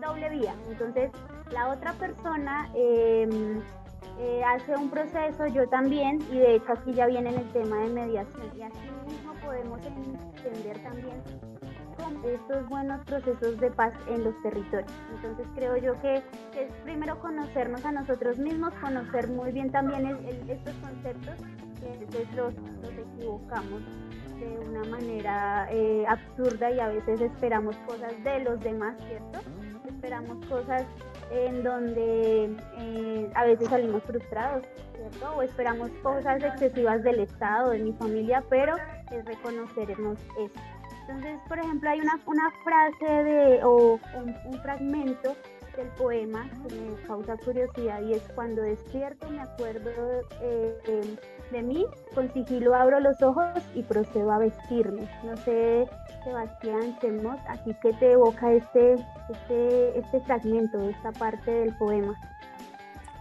doble 0.00 0.28
vía. 0.30 0.54
Entonces, 0.68 1.10
la 1.52 1.68
otra 1.68 1.92
persona 1.94 2.70
eh, 2.74 3.28
eh, 4.18 4.42
hace 4.44 4.74
un 4.74 4.90
proceso, 4.90 5.46
yo 5.46 5.68
también, 5.68 6.18
y 6.32 6.38
de 6.38 6.56
hecho 6.56 6.72
aquí 6.72 6.92
ya 6.92 7.06
viene 7.06 7.30
el 7.30 7.48
tema 7.52 7.78
de 7.84 7.90
mediación. 7.90 8.50
Y 8.56 8.62
así 8.62 8.90
mismo 9.06 9.32
podemos 9.44 9.80
entender 9.84 10.78
también 10.82 11.22
estos 12.24 12.68
buenos 12.68 13.04
procesos 13.04 13.58
de 13.60 13.70
paz 13.70 13.92
en 14.08 14.24
los 14.24 14.40
territorios. 14.42 14.90
Entonces 15.14 15.46
creo 15.54 15.76
yo 15.76 16.00
que, 16.00 16.14
es 16.16 16.72
primero 16.84 17.18
conocernos 17.20 17.84
a 17.84 17.92
nosotros 17.92 18.38
mismos, 18.38 18.72
conocer 18.74 19.28
muy 19.28 19.52
bien 19.52 19.70
también 19.70 20.06
estos 20.48 20.74
conceptos, 20.76 21.34
que 21.80 21.88
a 21.88 21.92
veces 21.92 22.34
los, 22.34 22.54
equivocamos 23.14 23.82
de 24.40 24.58
una 24.68 24.84
manera 24.84 25.68
eh, 25.70 26.04
absurda 26.08 26.70
y 26.70 26.80
a 26.80 26.88
veces 26.88 27.20
esperamos 27.20 27.76
cosas 27.86 28.12
de 28.22 28.40
los 28.40 28.60
demás, 28.60 28.96
¿cierto? 29.06 29.40
Esperamos 29.88 30.44
cosas 30.46 30.84
en 31.30 31.62
donde 31.62 32.56
eh, 32.78 33.30
a 33.34 33.44
veces 33.44 33.68
salimos 33.68 34.02
frustrados, 34.04 34.64
¿cierto? 34.96 35.36
O 35.36 35.42
esperamos 35.42 35.90
cosas 36.02 36.42
excesivas 36.42 37.02
del 37.02 37.20
Estado, 37.20 37.70
de 37.70 37.78
mi 37.78 37.92
familia, 37.92 38.42
pero 38.48 38.76
es 39.10 39.24
reconocernos 39.24 40.18
eso. 40.38 40.60
Entonces, 41.08 41.38
por 41.48 41.58
ejemplo, 41.58 41.88
hay 41.88 42.00
una, 42.00 42.20
una 42.26 42.50
frase 42.64 43.24
de, 43.24 43.64
o 43.64 43.98
un 44.14 44.60
fragmento 44.62 45.34
el 45.78 45.88
poema 45.88 46.50
que 46.68 46.74
me 46.74 46.94
causa 47.06 47.36
curiosidad 47.36 48.02
y 48.02 48.14
es 48.14 48.22
cuando 48.34 48.62
despierto 48.62 49.28
me 49.30 49.40
acuerdo 49.40 49.90
eh, 50.42 51.16
de 51.50 51.62
mí, 51.62 51.86
con 52.14 52.32
sigilo 52.32 52.74
abro 52.74 53.00
los 53.00 53.20
ojos 53.22 53.62
y 53.74 53.82
procedo 53.82 54.30
a 54.32 54.38
vestirme. 54.38 55.08
No 55.24 55.36
sé, 55.36 55.88
Sebastián 56.24 56.98
Chemos, 57.00 57.38
aquí 57.48 57.74
que 57.80 57.92
te 57.94 58.12
evoca 58.12 58.52
este, 58.52 58.94
este, 59.30 59.98
este 59.98 60.20
fragmento, 60.20 60.88
esta 60.88 61.12
parte 61.12 61.50
del 61.50 61.76
poema. 61.76 62.14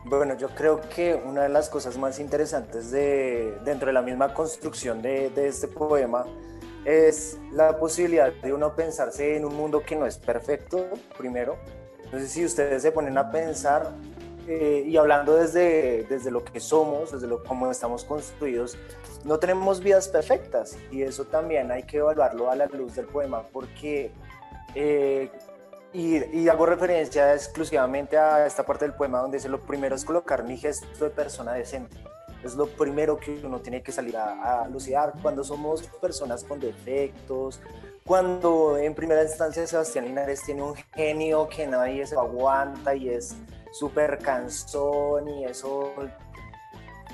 Bueno, 0.06 0.36
yo 0.38 0.50
creo 0.50 0.82
que 0.96 1.16
una 1.16 1.44
de 1.44 1.50
las 1.50 1.70
cosas 1.70 1.98
más 1.98 2.20
interesantes 2.20 2.92
de, 2.92 3.58
dentro 3.66 3.88
de 3.88 3.94
la 3.94 4.02
misma 4.02 4.34
construcción 4.34 5.02
de, 5.02 5.30
de 5.30 5.48
este 5.48 5.68
poema 5.68 6.26
es 6.86 7.38
la 7.52 7.78
posibilidad 7.78 8.32
de 8.32 8.54
uno 8.54 8.74
pensarse 8.74 9.36
en 9.36 9.44
un 9.44 9.56
mundo 9.56 9.84
que 9.86 9.98
no 9.98 10.06
es 10.06 10.18
perfecto, 10.18 10.88
primero, 11.18 11.58
entonces, 12.08 12.32
si 12.32 12.46
ustedes 12.46 12.82
se 12.82 12.92
ponen 12.94 13.18
a 13.18 13.30
pensar, 13.30 13.92
eh, 14.48 14.86
y 14.88 14.96
hablando 14.96 15.36
desde, 15.36 16.04
desde 16.04 16.32
lo 16.32 16.42
que 16.42 16.62
somos, 16.62 17.12
desde 17.12 17.28
lo 17.28 17.44
cómo 17.44 17.70
estamos 17.70 18.06
construidos, 18.06 18.78
no 19.26 19.40
tenemos 19.40 19.82
vidas 19.82 20.08
perfectas 20.08 20.78
y 20.90 21.02
eso 21.02 21.26
también 21.26 21.70
hay 21.70 21.84
que 21.84 21.98
evaluarlo 21.98 22.50
a 22.50 22.56
la 22.56 22.68
luz 22.68 22.96
del 22.96 23.08
poema 23.08 23.44
porque, 23.52 24.10
eh, 24.74 25.30
y, 25.92 26.24
y, 26.34 26.48
hago 26.48 26.66
referencia 26.66 27.34
exclusivamente 27.34 28.18
a 28.18 28.46
esta 28.46 28.66
parte 28.66 28.86
del 28.86 28.94
poema 28.94 29.20
donde 29.20 29.36
dice 29.36 29.50
lo 29.50 29.60
primero 29.60 29.98
es 29.98 30.06
colocar 30.06 30.46
mi 30.46 30.56
gesto 30.56 31.04
de 31.04 31.10
persona 31.10 31.52
decente. 31.52 31.98
Es 32.42 32.56
lo 32.56 32.68
primero 32.68 33.18
que 33.18 33.42
uno 33.44 33.60
tiene 33.60 33.84
que 33.84 33.92
salir 33.92 34.16
a, 34.16 34.62
a 34.62 34.68
lucidar 34.70 35.12
cuando 35.22 35.44
somos 35.44 35.82
personas 36.00 36.46
con 36.46 36.62
defectos, 36.62 37.60
cuando 38.08 38.78
en 38.78 38.96
primera 38.96 39.22
instancia 39.22 39.68
Sebastián 39.68 40.06
Linares 40.06 40.42
tiene 40.42 40.64
un 40.64 40.76
genio 40.96 41.50
que 41.50 41.68
nadie 41.68 42.08
se 42.08 42.16
aguanta 42.16 42.96
y 42.96 43.10
es 43.10 43.36
súper 43.72 44.18
cansón 44.20 45.28
y 45.28 45.44
eso... 45.44 45.94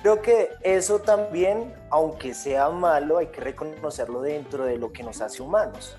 Creo 0.04 0.22
que 0.22 0.50
eso 0.62 1.00
también, 1.00 1.74
aunque 1.90 2.34
sea 2.34 2.70
malo, 2.70 3.18
hay 3.18 3.28
que 3.28 3.42
reconocerlo 3.42 4.22
dentro 4.22 4.66
de 4.66 4.78
lo 4.78 4.92
que 4.92 5.02
nos 5.02 5.22
hace 5.22 5.42
humanos. 5.42 5.98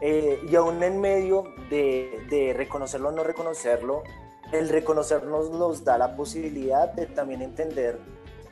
Eh, 0.00 0.38
y 0.48 0.54
aún 0.54 0.82
en 0.82 1.00
medio 1.00 1.44
de, 1.68 2.24
de 2.30 2.52
reconocerlo 2.54 3.08
o 3.08 3.12
no 3.12 3.24
reconocerlo, 3.24 4.04
el 4.52 4.68
reconocernos 4.68 5.50
nos 5.50 5.82
da 5.82 5.98
la 5.98 6.14
posibilidad 6.14 6.92
de 6.92 7.06
también 7.06 7.42
entender 7.42 7.98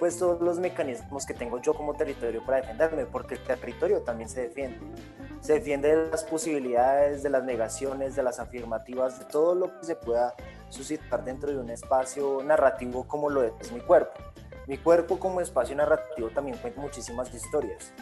pues 0.00 0.16
todos 0.16 0.40
los 0.40 0.58
mecanismos 0.58 1.26
que 1.26 1.34
tengo 1.34 1.60
yo 1.60 1.74
como 1.74 1.94
territorio 1.94 2.42
para 2.44 2.62
defenderme, 2.62 3.04
porque 3.04 3.34
el 3.34 3.44
territorio 3.44 4.00
también 4.00 4.30
se 4.30 4.48
defiende. 4.48 4.78
Se 5.40 5.54
defiende 5.54 5.96
de 5.96 6.10
las 6.10 6.24
posibilidades, 6.24 7.22
de 7.22 7.30
las 7.30 7.44
negaciones, 7.44 8.14
de 8.14 8.22
las 8.22 8.38
afirmativas, 8.38 9.18
de 9.18 9.24
todo 9.24 9.54
lo 9.54 9.78
que 9.78 9.86
se 9.86 9.96
pueda 9.96 10.34
suscitar 10.68 11.24
dentro 11.24 11.50
de 11.50 11.58
un 11.58 11.70
espacio 11.70 12.42
narrativo 12.44 13.08
como 13.08 13.30
lo 13.30 13.42
es 13.42 13.72
mi 13.72 13.80
cuerpo. 13.80 14.20
Mi 14.66 14.76
cuerpo 14.76 15.18
como 15.18 15.40
espacio 15.40 15.74
narrativo 15.74 16.28
también 16.28 16.58
cuenta 16.58 16.80
muchísimas 16.80 17.32
historias. 17.34 17.92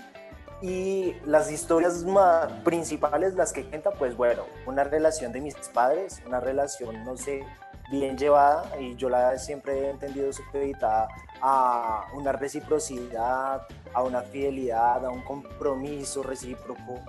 Y 0.60 1.14
las 1.24 1.50
historias 1.52 2.04
más 2.04 2.50
principales, 2.64 3.34
las 3.34 3.52
que 3.52 3.64
cuenta, 3.64 3.92
pues 3.92 4.16
bueno, 4.16 4.42
una 4.66 4.82
relación 4.82 5.32
de 5.32 5.40
mis 5.40 5.54
padres, 5.72 6.20
una 6.26 6.40
relación, 6.40 7.04
no 7.04 7.16
sé, 7.16 7.46
bien 7.90 8.18
llevada 8.18 8.78
y 8.78 8.96
yo 8.96 9.08
la 9.08 9.38
siempre 9.38 9.86
he 9.86 9.90
entendido 9.90 10.32
supeditada 10.32 11.08
a 11.40 12.06
una 12.14 12.32
reciprocidad, 12.32 13.66
a 13.94 14.02
una 14.02 14.22
fidelidad, 14.22 15.06
a 15.06 15.10
un 15.10 15.22
compromiso 15.22 16.22
recíproco. 16.22 17.00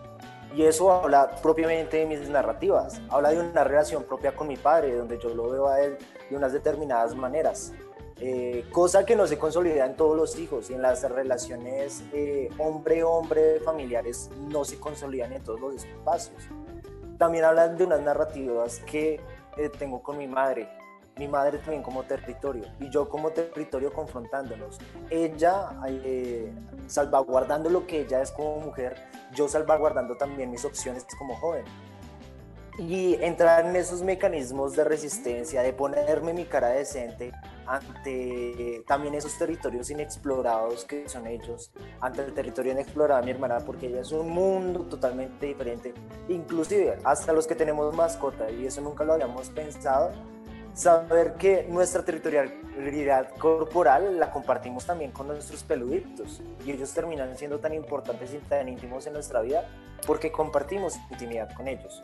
Y 0.56 0.64
eso 0.64 0.92
habla 0.92 1.30
propiamente 1.42 1.98
de 1.98 2.06
mis 2.06 2.28
narrativas, 2.28 3.02
habla 3.10 3.30
de 3.30 3.40
una 3.40 3.64
relación 3.64 4.04
propia 4.04 4.36
con 4.36 4.48
mi 4.48 4.58
padre, 4.58 4.96
donde 4.96 5.20
yo 5.20 5.30
lo 5.30 5.50
veo 5.50 5.68
a 5.68 5.82
él 5.82 5.98
de 6.30 6.36
unas 6.36 6.54
determinadas 6.54 7.16
maneras. 7.16 7.74
Eh, 8.22 8.66
cosa 8.72 9.06
que 9.06 9.16
no 9.16 9.28
se 9.28 9.38
consolida 9.38 9.86
en 9.86 9.96
todos 9.96 10.18
los 10.18 10.38
hijos 10.38 10.70
y 10.70 10.74
en 10.74 10.82
las 10.82 11.10
relaciones 11.10 12.04
eh, 12.12 12.50
hombre-hombre 12.58 13.62
familiares 13.62 14.30
no 14.50 14.66
se 14.66 14.78
consolidan 14.78 15.32
en 15.32 15.44
todos 15.44 15.62
los 15.62 15.76
espacios. 15.76 16.44
También 17.18 17.46
hablan 17.46 17.78
de 17.78 17.86
unas 17.86 18.02
narrativas 18.02 18.80
que 18.80 19.22
eh, 19.56 19.70
tengo 19.78 20.04
con 20.04 20.18
mi 20.18 20.28
madre, 20.28 20.70
mi 21.20 21.28
madre 21.28 21.60
también 21.60 21.84
como 21.84 22.04
territorio 22.04 22.64
y 22.80 22.90
yo 22.90 23.10
como 23.10 23.30
territorio 23.32 23.94
confrontándonos. 23.94 24.80
Ella 25.10 25.70
eh, 25.88 26.52
salvaguardando 26.88 27.70
lo 27.70 27.86
que 27.86 28.02
ella 28.02 28.22
es 28.22 28.32
como 28.32 28.58
mujer, 28.60 28.96
yo 29.36 29.48
salvaguardando 29.48 30.16
también 30.16 30.50
mis 30.50 30.66
opciones 30.66 31.06
como 31.18 31.36
joven. 31.36 31.66
Y 32.78 33.16
entrar 33.16 33.66
en 33.66 33.76
esos 33.76 34.02
mecanismos 34.02 34.74
de 34.78 34.86
resistencia, 34.86 35.62
de 35.62 35.74
ponerme 35.74 36.34
mi 36.34 36.46
cara 36.46 36.70
decente 36.70 37.34
ante 37.68 38.84
también 38.88 39.14
esos 39.16 39.38
territorios 39.38 39.92
inexplorados 39.92 40.86
que 40.86 41.08
son 41.10 41.28
ellos, 41.28 41.72
ante 42.00 42.24
el 42.24 42.34
territorio 42.34 42.72
inexplorado 42.72 43.20
de 43.20 43.26
mi 43.26 43.32
hermana, 43.32 43.60
porque 43.60 43.88
ella 43.88 44.00
es 44.00 44.14
un 44.14 44.30
mundo 44.30 44.86
totalmente 44.86 45.46
diferente, 45.46 45.94
inclusive 46.30 46.98
hasta 47.04 47.34
los 47.34 47.46
que 47.46 47.54
tenemos 47.54 47.94
mascota, 47.94 48.50
y 48.50 48.66
eso 48.66 48.80
nunca 48.80 49.04
lo 49.04 49.14
habíamos 49.14 49.50
pensado, 49.50 50.12
saber 50.80 51.34
que 51.34 51.66
nuestra 51.70 52.06
territorialidad 52.06 53.32
corporal 53.38 54.18
la 54.18 54.32
compartimos 54.32 54.86
también 54.86 55.12
con 55.12 55.28
nuestros 55.28 55.62
peluditos 55.64 56.42
y 56.66 56.72
ellos 56.72 56.94
terminan 56.94 57.38
siendo 57.38 57.60
tan 57.60 57.74
importantes 57.74 58.34
y 58.34 58.38
tan 58.38 58.70
íntimos 58.70 59.06
en 59.06 59.12
nuestra 59.12 59.42
vida 59.42 59.68
porque 60.08 60.32
compartimos 60.32 60.96
intimidad 61.12 61.54
con 61.54 61.68
ellos. 61.68 62.02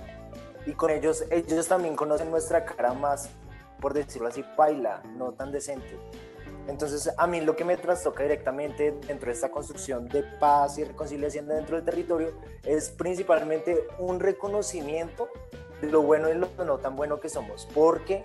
Y 0.66 0.74
con 0.74 0.90
ellos, 0.90 1.24
ellos 1.32 1.68
también 1.70 1.96
conocen 1.96 2.30
nuestra 2.30 2.66
cara 2.66 2.94
más, 2.94 3.30
por 3.80 3.94
decirlo 3.94 4.28
así, 4.28 4.44
baila, 4.58 5.02
no 5.16 5.32
tan 5.32 5.54
decente. 5.54 5.98
Entonces, 6.68 7.14
a 7.16 7.28
mí 7.28 7.40
lo 7.40 7.56
que 7.56 7.64
me 7.64 7.78
trastoca 7.78 8.24
directamente 8.24 8.94
dentro 9.08 9.28
de 9.28 9.34
esta 9.34 9.52
construcción 9.52 10.10
de 10.10 10.24
paz 10.24 10.80
y 10.80 10.84
reconciliación 10.84 11.48
dentro 11.48 11.78
del 11.78 11.86
territorio 11.86 12.34
es 12.64 12.90
principalmente 12.90 13.88
un 14.00 14.20
reconocimiento 14.20 15.30
de 15.82 15.92
lo 15.92 16.02
bueno 16.02 16.30
y 16.30 16.34
lo 16.34 16.50
no 16.66 16.78
tan 16.78 16.96
bueno 16.96 17.20
que 17.20 17.30
somos, 17.30 17.68
porque 17.74 18.24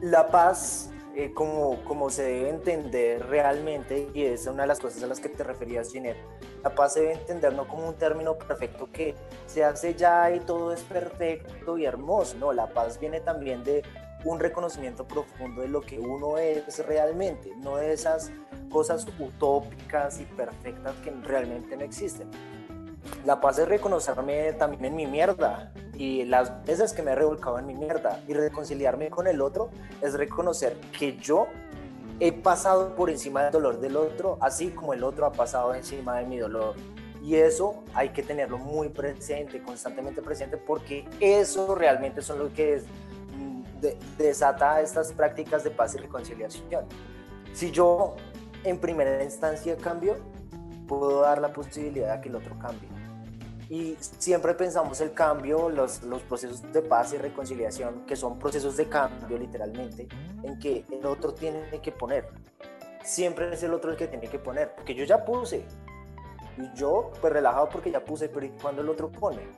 la 0.00 0.28
paz, 0.28 0.90
eh, 1.14 1.32
como, 1.34 1.82
como 1.84 2.10
se 2.10 2.22
debe 2.22 2.50
entender 2.50 3.26
realmente, 3.26 4.08
y 4.14 4.24
es 4.24 4.46
una 4.46 4.62
de 4.62 4.68
las 4.68 4.80
cosas 4.80 5.02
a 5.02 5.06
las 5.06 5.20
que 5.20 5.28
te 5.28 5.44
referías, 5.44 5.92
Ginette, 5.92 6.18
la 6.62 6.74
paz 6.74 6.94
se 6.94 7.00
debe 7.00 7.12
entender 7.14 7.52
no 7.54 7.66
como 7.66 7.88
un 7.88 7.94
término 7.94 8.38
perfecto 8.38 8.88
que 8.92 9.14
se 9.46 9.64
hace 9.64 9.94
ya 9.94 10.30
y 10.30 10.40
todo 10.40 10.72
es 10.72 10.82
perfecto 10.82 11.78
y 11.78 11.84
hermoso, 11.84 12.36
no, 12.38 12.52
la 12.52 12.68
paz 12.68 12.98
viene 12.98 13.20
también 13.20 13.64
de 13.64 13.82
un 14.24 14.38
reconocimiento 14.38 15.06
profundo 15.06 15.62
de 15.62 15.68
lo 15.68 15.80
que 15.80 15.98
uno 15.98 16.36
es 16.38 16.84
realmente, 16.86 17.52
no 17.56 17.76
de 17.76 17.92
esas 17.92 18.30
cosas 18.70 19.06
utópicas 19.18 20.20
y 20.20 20.24
perfectas 20.24 20.94
que 21.02 21.10
realmente 21.10 21.76
no 21.76 21.82
existen. 21.82 22.30
La 23.24 23.40
paz 23.40 23.58
es 23.58 23.66
reconocerme 23.66 24.52
también 24.52 24.84
en 24.84 24.94
mi 24.94 25.06
mierda 25.06 25.72
y 26.00 26.24
las 26.24 26.64
veces 26.64 26.94
que 26.94 27.02
me 27.02 27.10
he 27.10 27.14
revolcado 27.14 27.58
en 27.58 27.66
mi 27.66 27.74
mierda 27.74 28.22
y 28.26 28.32
reconciliarme 28.32 29.10
con 29.10 29.26
el 29.26 29.42
otro 29.42 29.68
es 30.00 30.14
reconocer 30.14 30.78
que 30.98 31.18
yo 31.18 31.46
he 32.20 32.32
pasado 32.32 32.96
por 32.96 33.10
encima 33.10 33.42
del 33.42 33.52
dolor 33.52 33.80
del 33.80 33.98
otro, 33.98 34.38
así 34.40 34.70
como 34.70 34.94
el 34.94 35.04
otro 35.04 35.26
ha 35.26 35.32
pasado 35.32 35.74
encima 35.74 36.16
de 36.16 36.24
mi 36.24 36.38
dolor. 36.38 36.74
Y 37.22 37.34
eso 37.34 37.84
hay 37.92 38.08
que 38.14 38.22
tenerlo 38.22 38.56
muy 38.56 38.88
presente, 38.88 39.62
constantemente 39.62 40.22
presente, 40.22 40.56
porque 40.56 41.06
eso 41.20 41.74
realmente 41.74 42.22
son 42.22 42.38
lo 42.38 42.50
que 42.50 42.76
es, 42.76 42.84
mm, 43.36 43.62
desata 44.16 44.80
estas 44.80 45.12
prácticas 45.12 45.64
de 45.64 45.70
paz 45.70 45.96
y 45.96 45.98
reconciliación. 45.98 46.86
Si 47.52 47.70
yo 47.72 48.16
en 48.64 48.78
primera 48.78 49.22
instancia 49.22 49.76
cambio, 49.76 50.16
puedo 50.88 51.20
dar 51.20 51.42
la 51.42 51.52
posibilidad 51.52 52.16
de 52.16 52.22
que 52.22 52.30
el 52.30 52.36
otro 52.36 52.58
cambie. 52.58 52.99
Y 53.70 53.96
siempre 54.00 54.52
pensamos 54.54 55.00
el 55.00 55.12
cambio, 55.12 55.70
los, 55.70 56.02
los 56.02 56.22
procesos 56.22 56.60
de 56.72 56.82
paz 56.82 57.12
y 57.12 57.18
reconciliación, 57.18 58.04
que 58.04 58.16
son 58.16 58.36
procesos 58.36 58.76
de 58.76 58.88
cambio 58.88 59.38
literalmente, 59.38 60.08
en 60.42 60.58
que 60.58 60.84
el 60.90 61.06
otro 61.06 61.32
tiene 61.32 61.80
que 61.80 61.92
poner. 61.92 62.28
Siempre 63.04 63.54
es 63.54 63.62
el 63.62 63.72
otro 63.72 63.92
el 63.92 63.96
que 63.96 64.08
tiene 64.08 64.26
que 64.26 64.40
poner, 64.40 64.74
porque 64.74 64.92
yo 64.92 65.04
ya 65.04 65.24
puse. 65.24 65.64
Y 66.58 66.76
yo, 66.76 67.12
pues 67.20 67.32
relajado 67.32 67.68
porque 67.68 67.92
ya 67.92 68.04
puse, 68.04 68.28
pero 68.28 68.44
¿y 68.44 68.50
cuándo 68.60 68.82
el 68.82 68.88
otro 68.88 69.08
pone? 69.08 69.48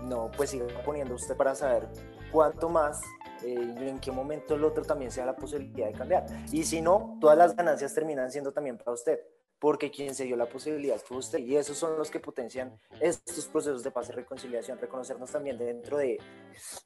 No, 0.00 0.30
pues 0.34 0.48
siga 0.48 0.64
poniendo 0.82 1.14
usted 1.14 1.36
para 1.36 1.54
saber 1.54 1.86
cuánto 2.32 2.70
más 2.70 3.02
eh, 3.44 3.74
y 3.80 3.86
en 3.86 4.00
qué 4.00 4.10
momento 4.10 4.54
el 4.54 4.64
otro 4.64 4.82
también 4.82 5.10
sea 5.10 5.26
la 5.26 5.36
posibilidad 5.36 5.88
de 5.88 5.92
cambiar. 5.92 6.24
Y 6.50 6.64
si 6.64 6.80
no, 6.80 7.18
todas 7.20 7.36
las 7.36 7.54
ganancias 7.54 7.92
terminan 7.92 8.32
siendo 8.32 8.50
también 8.50 8.78
para 8.78 8.92
usted 8.92 9.20
porque 9.62 9.92
quien 9.92 10.12
se 10.12 10.24
dio 10.24 10.34
la 10.34 10.46
posibilidad 10.46 10.98
fue 10.98 11.18
usted. 11.18 11.38
Y 11.38 11.56
esos 11.56 11.78
son 11.78 11.96
los 11.96 12.10
que 12.10 12.18
potencian 12.18 12.76
estos 12.98 13.46
procesos 13.46 13.84
de 13.84 13.92
paz 13.92 14.08
y 14.08 14.12
reconciliación, 14.12 14.76
reconocernos 14.76 15.30
también 15.30 15.56
dentro 15.56 15.98
de, 15.98 16.18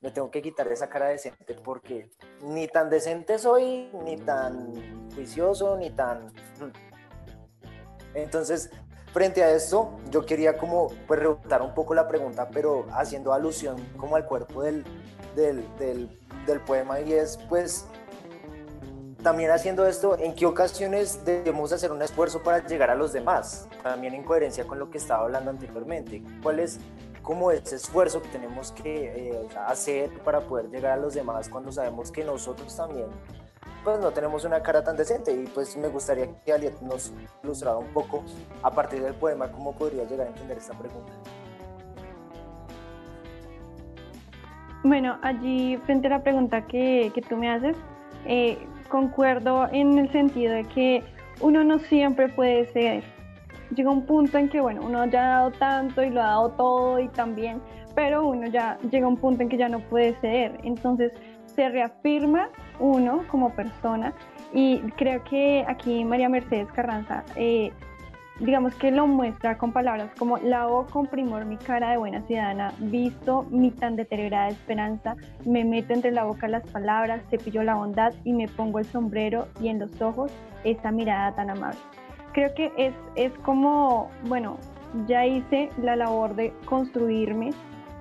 me 0.03 0.11
tengo 0.11 0.31
que 0.31 0.43
quitar 0.43 0.69
esa 0.69 0.87
cara 0.87 1.07
decente 1.07 1.55
porque 1.65 2.11
ni 2.43 2.69
tan 2.69 2.91
decente 2.91 3.39
soy, 3.39 3.89
ni 4.05 4.19
tan 4.19 5.11
juicioso, 5.15 5.79
ni 5.79 5.89
tan... 5.89 6.31
Entonces, 8.13 8.69
frente 9.11 9.43
a 9.43 9.53
esto, 9.53 9.99
yo 10.11 10.27
quería 10.27 10.59
como 10.59 10.89
pues 11.07 11.19
rebotar 11.19 11.63
un 11.63 11.73
poco 11.73 11.95
la 11.95 12.07
pregunta, 12.07 12.51
pero 12.51 12.85
haciendo 12.91 13.33
alusión 13.33 13.83
como 13.97 14.17
al 14.17 14.27
cuerpo 14.27 14.63
del, 14.63 14.85
del, 15.35 15.65
del 15.79 16.61
poema 16.61 17.01
y 17.01 17.15
es 17.15 17.39
pues 17.49 17.87
también 19.27 19.51
haciendo 19.51 19.89
esto, 19.89 20.17
¿en 20.21 20.37
qué 20.37 20.47
ocasiones 20.47 21.25
debemos 21.25 21.73
hacer 21.73 21.91
un 21.91 22.01
esfuerzo 22.01 22.45
para 22.45 22.65
llegar 22.65 22.91
a 22.91 22.95
los 22.95 23.13
demás? 23.13 23.69
También 23.83 24.15
en 24.15 24.23
coherencia 24.23 24.65
con 24.69 24.79
lo 24.79 24.89
que 24.89 24.99
estaba 24.99 25.25
hablando 25.25 25.51
anteriormente. 25.51 26.23
¿Cuál 26.45 26.61
es 26.61 26.79
como 27.23 27.51
ese 27.51 27.75
esfuerzo 27.75 28.23
que 28.23 28.29
tenemos 28.29 28.71
que 28.71 29.31
eh, 29.31 29.49
hacer 29.67 30.11
para 30.21 30.43
poder 30.43 30.71
llegar 30.71 30.93
a 30.93 30.97
los 30.97 31.15
demás 31.15 31.49
cuando 31.49 31.73
sabemos 31.73 32.13
que 32.13 32.23
nosotros 32.23 32.77
también 32.77 33.07
pues 33.83 33.99
no 33.99 34.13
tenemos 34.13 34.45
una 34.45 34.63
cara 34.63 34.85
tan 34.85 34.97
decente 34.97 35.33
y 35.33 35.45
pues 35.49 35.77
me 35.77 35.89
gustaría 35.89 36.29
que 36.45 36.53
Aliet 36.53 36.81
nos 36.83 37.13
ilustrara 37.43 37.79
un 37.79 37.93
poco 37.93 38.23
a 38.63 38.71
partir 38.71 39.03
del 39.03 39.15
poema 39.15 39.51
cómo 39.51 39.73
podría 39.73 40.05
llegar 40.05 40.29
a 40.29 40.31
entender 40.31 40.59
esta 40.59 40.79
pregunta. 40.79 41.13
Bueno, 44.85 45.19
allí 45.21 45.79
frente 45.79 46.07
a 46.07 46.11
la 46.11 46.23
pregunta 46.23 46.65
que, 46.69 47.13
tú 47.29 47.37
me 47.37 47.51
haces, 47.51 47.77
eh, 48.25 48.57
concuerdo 48.87 49.69
en 49.73 49.99
el 49.99 50.11
sentido 50.11 50.55
de 50.55 50.65
que 50.65 51.03
uno 51.41 51.65
no 51.65 51.79
siempre 51.79 52.29
puede 52.29 52.67
ceder. 52.67 53.05
Llega 53.75 53.91
un 53.91 54.07
punto 54.07 54.39
en 54.39 54.49
que, 54.49 54.61
bueno, 54.61 54.83
uno 54.85 55.07
ya 55.07 55.25
ha 55.25 55.29
dado 55.39 55.51
tanto 55.53 56.03
y 56.03 56.11
lo 56.11 56.23
ha 56.23 56.27
dado 56.27 56.51
todo 56.51 57.01
y 57.01 57.09
también, 57.09 57.61
pero 57.95 58.27
uno 58.27 58.47
ya 58.47 58.79
llega 58.91 59.07
a 59.07 59.09
un 59.09 59.17
punto 59.17 59.43
en 59.43 59.49
que 59.49 59.57
ya 59.57 59.69
no 59.69 59.81
puede 59.81 60.15
ceder. 60.21 60.59
Entonces 60.63 61.13
se 61.47 61.69
reafirma 61.69 62.51
uno 62.79 63.25
como 63.29 63.51
persona 63.51 64.13
y 64.53 64.79
creo 64.97 65.23
que 65.25 65.65
aquí 65.67 66.05
María 66.05 66.29
Mercedes 66.29 66.71
Carranza 66.73 67.25
eh, 67.35 67.73
digamos 68.41 68.75
que 68.75 68.91
lo 68.91 69.07
muestra 69.07 69.57
con 69.57 69.73
palabras 69.73 70.11
como 70.19 70.37
lavo 70.39 70.87
con 70.87 71.07
primor 71.07 71.45
mi 71.45 71.57
cara 71.57 71.91
de 71.91 71.97
buena 71.97 72.23
ciudadana, 72.23 72.73
visto 72.79 73.45
mi 73.51 73.71
tan 73.71 73.97
deteriorada 73.97 74.49
esperanza, 74.49 75.17
me 75.45 75.65
meto 75.65 75.95
entre 75.95 76.13
la 76.13 76.25
boca 76.25 76.49
las 76.49 76.69
palabras, 76.71 77.23
cepillo 77.31 77.63
la 77.63 77.75
bondad 77.75 78.13
y 78.25 78.33
me 78.33 78.49
pongo 78.49 78.79
el 78.79 78.85
sombrero 78.85 79.49
y 79.61 79.69
en 79.69 79.79
los 79.79 80.01
ojos 80.03 80.31
esa 80.65 80.91
mirada 80.91 81.35
tan 81.35 81.51
amable. 81.51 81.79
Creo 82.33 82.55
que 82.55 82.71
es, 82.77 82.95
es 83.15 83.33
como, 83.39 84.11
bueno, 84.25 84.59
ya 85.07 85.25
hice 85.25 85.71
la 85.83 85.97
labor 85.97 86.35
de 86.35 86.53
construirme 86.67 87.51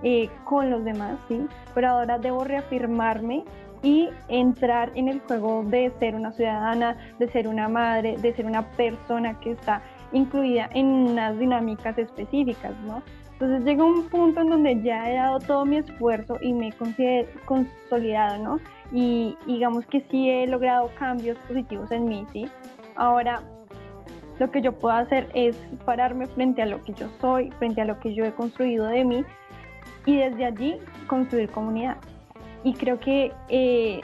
eh, 0.04 0.30
con 0.44 0.70
los 0.70 0.84
demás, 0.84 1.18
¿sí? 1.30 1.48
Pero 1.74 1.90
ahora 1.90 2.18
debo 2.18 2.44
reafirmarme 2.44 3.46
y 3.82 4.10
entrar 4.30 4.92
en 4.96 5.08
el 5.10 5.20
juego 5.22 5.64
de 5.64 5.92
ser 6.00 6.16
una 6.16 6.32
ciudadana, 6.32 6.98
de 7.20 7.30
ser 7.32 7.48
una 7.48 7.70
madre, 7.70 8.18
de 8.18 8.34
ser 8.34 8.46
una 8.46 8.64
persona 8.72 9.40
que 9.40 9.52
está 9.52 9.82
incluida 10.12 10.70
en 10.74 10.88
unas 10.88 11.38
dinámicas 11.38 11.98
específicas, 11.98 12.74
¿no? 12.86 13.02
Entonces 13.34 13.66
llega 13.66 13.84
un 13.84 14.08
punto 14.08 14.42
en 14.42 14.50
donde 14.50 14.82
ya 14.82 15.12
he 15.12 15.16
dado 15.16 15.40
todo 15.40 15.66
mi 15.66 15.78
esfuerzo 15.78 16.38
y 16.42 16.54
me 16.54 16.70
he 16.70 17.28
consolidado, 17.46 18.42
¿no? 18.42 18.60
Y 18.94 19.38
digamos 19.46 19.86
que 19.88 20.02
sí 20.10 20.30
he 20.30 20.48
logrado 20.48 20.90
cambios 20.98 21.38
positivos 21.40 21.92
en 21.92 22.06
mí, 22.06 22.26
¿sí? 22.32 22.48
Ahora, 22.96 23.42
lo 24.40 24.52
que 24.52 24.62
yo 24.62 24.72
puedo 24.74 24.96
hacer 24.96 25.30
es 25.34 25.58
pararme 25.84 26.28
frente 26.28 26.62
a 26.62 26.66
lo 26.66 26.82
que 26.84 26.94
yo 26.94 27.10
soy, 27.20 27.52
frente 27.52 27.82
a 27.82 27.86
lo 27.86 28.00
que 28.00 28.14
yo 28.14 28.24
he 28.24 28.32
construido 28.32 28.88
de 28.88 29.04
mí 29.04 29.26
y 30.06 30.18
desde 30.18 30.46
allí 30.46 30.78
construir 31.08 31.50
comunidad. 31.50 31.98
Y 32.64 32.74
creo 32.74 33.00
que 33.00 33.34
eh, 33.50 34.02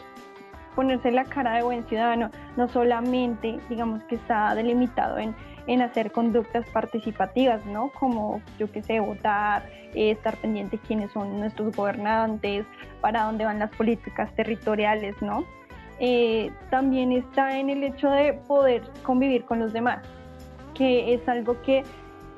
ponerse 0.75 1.11
la 1.11 1.25
cara 1.25 1.53
de 1.55 1.63
buen 1.63 1.85
ciudadano 1.87 2.31
no 2.57 2.67
solamente, 2.67 3.59
digamos 3.69 4.03
que 4.03 4.15
está 4.15 4.55
delimitado 4.55 5.17
en 5.17 5.35
en 5.67 5.81
hacer 5.81 6.11
conductas 6.11 6.67
participativas, 6.69 7.65
¿no? 7.65 7.91
Como, 7.91 8.41
yo 8.57 8.71
qué 8.71 8.81
sé, 8.81 8.99
votar, 8.99 9.69
eh, 9.93 10.11
estar 10.11 10.37
pendiente 10.37 10.77
de 10.77 10.83
quiénes 10.83 11.11
son 11.11 11.39
nuestros 11.39 11.75
gobernantes, 11.75 12.65
para 13.01 13.23
dónde 13.23 13.45
van 13.45 13.59
las 13.59 13.71
políticas 13.71 14.33
territoriales, 14.35 15.15
¿no? 15.21 15.45
Eh, 15.99 16.51
también 16.69 17.11
está 17.11 17.59
en 17.59 17.69
el 17.69 17.83
hecho 17.83 18.09
de 18.09 18.33
poder 18.33 18.81
convivir 19.03 19.45
con 19.45 19.59
los 19.59 19.71
demás, 19.71 19.99
que 20.73 21.13
es 21.13 21.27
algo 21.29 21.61
que, 21.61 21.83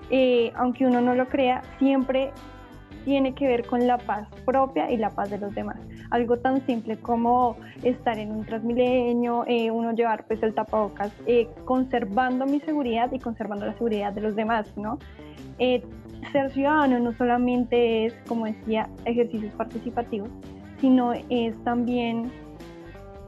eh, 0.09 0.51
aunque 0.55 0.85
uno 0.85 0.99
no 0.99 1.15
lo 1.15 1.27
crea, 1.27 1.61
siempre 1.79 2.31
tiene 3.05 3.33
que 3.33 3.47
ver 3.47 3.65
con 3.65 3.87
la 3.87 3.97
paz 3.97 4.27
propia 4.45 4.91
y 4.91 4.97
la 4.97 5.09
paz 5.11 5.29
de 5.29 5.37
los 5.37 5.53
demás. 5.55 5.77
Algo 6.13 6.37
tan 6.37 6.63
simple 6.67 6.97
como 6.97 7.57
estar 7.81 8.19
en 8.19 8.29
un 8.29 8.45
transmilenio, 8.45 9.45
eh, 9.47 9.71
uno 9.71 9.93
llevar 9.93 10.27
pues 10.27 10.43
el 10.43 10.53
tapabocas, 10.53 11.11
eh, 11.25 11.47
conservando 11.65 12.45
mi 12.45 12.59
seguridad 12.59 13.11
y 13.11 13.17
conservando 13.17 13.65
la 13.65 13.73
seguridad 13.73 14.13
de 14.13 14.21
los 14.21 14.35
demás, 14.35 14.67
¿no? 14.77 14.99
Eh, 15.57 15.83
ser 16.31 16.51
ciudadano 16.51 16.99
no 16.99 17.13
solamente 17.13 18.05
es, 18.05 18.13
como 18.27 18.45
decía, 18.45 18.87
ejercicios 19.05 19.55
participativos, 19.55 20.29
sino 20.79 21.13
es 21.31 21.55
también 21.63 22.31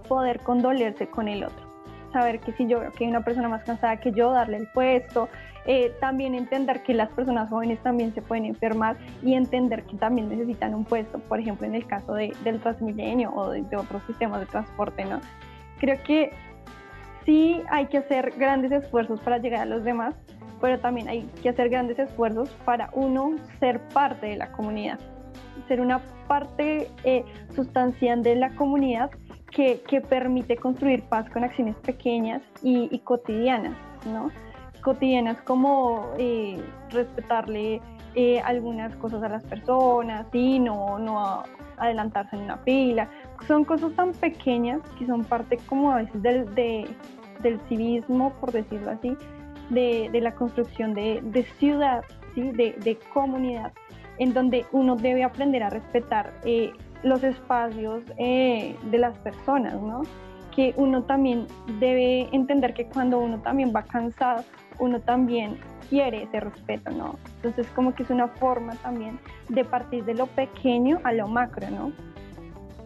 poder 0.07 0.41
condolerse 0.41 1.07
con 1.07 1.27
el 1.27 1.43
otro. 1.43 1.65
Saber 2.13 2.39
que 2.39 2.53
si 2.53 2.67
yo 2.67 2.81
veo 2.81 2.91
que 2.91 3.05
hay 3.05 3.09
una 3.09 3.21
persona 3.21 3.49
más 3.49 3.63
cansada 3.63 3.97
que 3.99 4.11
yo, 4.11 4.29
darle 4.29 4.57
el 4.57 4.67
puesto, 4.67 5.27
eh, 5.67 5.95
también 5.99 6.35
entender 6.35 6.83
que 6.83 6.93
las 6.93 7.09
personas 7.09 7.49
jóvenes 7.49 7.79
también 7.81 8.13
se 8.13 8.21
pueden 8.21 8.45
enfermar 8.45 8.97
y 9.23 9.33
entender 9.33 9.83
que 9.83 9.97
también 9.97 10.29
necesitan 10.29 10.75
un 10.75 10.85
puesto, 10.85 11.17
por 11.19 11.39
ejemplo, 11.39 11.65
en 11.65 11.73
el 11.73 11.87
caso 11.87 12.13
del 12.13 12.59
Transmilenio 12.61 13.33
o 13.33 13.49
de, 13.49 13.65
otros 13.75 14.03
sistemas 14.03 14.41
de 14.41 14.45
transporte, 14.45 15.05
¿no? 15.05 15.21
Creo 15.79 16.01
que 16.03 16.31
sí 17.25 17.61
hay 17.69 17.87
que 17.87 17.97
hacer 17.97 18.35
grandes 18.37 18.71
esfuerzos 18.71 19.19
para 19.21 19.39
llegar 19.39 19.61
a 19.61 19.65
los 19.65 19.83
demás, 19.83 20.13
pero 20.61 20.79
también 20.79 21.07
hay 21.09 21.23
que 21.41 21.49
hacer 21.49 21.69
grandes 21.69 21.97
esfuerzos 21.97 22.49
para 22.63 22.89
uno 22.93 23.35
ser 23.59 23.79
parte 23.89 24.27
de 24.27 24.37
la 24.37 24.51
comunidad, 24.51 24.99
ser 25.67 25.81
una 25.81 25.99
parte 26.27 26.89
eh, 27.03 27.25
sustancial 27.55 28.21
de 28.21 28.35
la 28.35 28.53
comunidad 28.55 29.09
que, 29.49 29.81
que, 29.87 30.01
permite 30.01 30.57
construir 30.57 31.01
paz 31.03 31.29
con 31.31 31.43
acciones 31.43 31.75
pequeñas 31.77 32.41
y, 32.61 32.87
y 32.91 32.99
cotidianas, 32.99 33.75
¿no? 34.05 34.29
Cotidianas 34.85 35.41
como 35.41 36.11
eh, 36.19 36.63
respetarle 36.91 37.81
eh, 38.13 38.39
algunas 38.41 38.95
cosas 38.97 39.23
a 39.23 39.29
las 39.29 39.43
personas, 39.43 40.27
y 40.31 40.59
no, 40.59 40.99
no 40.99 41.41
adelantarse 41.77 42.35
en 42.35 42.43
una 42.43 42.63
pila. 42.63 43.09
Son 43.47 43.65
cosas 43.65 43.93
tan 43.95 44.11
pequeñas 44.11 44.81
que 44.99 45.07
son 45.07 45.23
parte 45.25 45.57
como 45.67 45.91
a 45.91 45.97
veces 45.97 46.21
del, 46.21 46.45
del 47.41 47.59
civismo, 47.67 48.31
por 48.39 48.51
decirlo 48.51 48.91
así, 48.91 49.17
de, 49.71 50.09
de 50.11 50.21
la 50.21 50.35
construcción 50.35 50.93
de, 50.93 51.19
de 51.23 51.43
ciudad, 51.57 52.03
¿sí? 52.35 52.41
de, 52.51 52.73
de, 52.83 52.99
comunidad, 53.11 53.73
en 54.19 54.35
donde 54.35 54.67
uno 54.71 54.95
debe 54.95 55.23
aprender 55.23 55.63
a 55.63 55.71
respetar 55.71 56.31
eh, 56.43 56.71
los 57.01 57.23
espacios 57.23 58.05
de 58.15 58.97
las 58.99 59.17
personas, 59.17 59.81
¿no? 59.81 60.03
que 60.55 60.73
uno 60.77 61.03
también 61.03 61.47
debe 61.79 62.29
entender 62.31 62.73
que 62.73 62.85
cuando 62.85 63.19
uno 63.19 63.39
también 63.41 63.73
va 63.75 63.83
cansado, 63.83 64.43
uno 64.79 64.99
también 64.99 65.59
quiere 65.89 66.23
ese 66.23 66.39
respeto, 66.39 66.91
¿no? 66.91 67.17
Entonces 67.37 67.67
como 67.75 67.93
que 67.93 68.03
es 68.03 68.09
una 68.09 68.27
forma 68.27 68.75
también 68.77 69.19
de 69.49 69.63
partir 69.63 70.03
de 70.05 70.13
lo 70.13 70.27
pequeño 70.27 70.99
a 71.03 71.13
lo 71.13 71.27
macro, 71.27 71.69
¿no? 71.69 71.91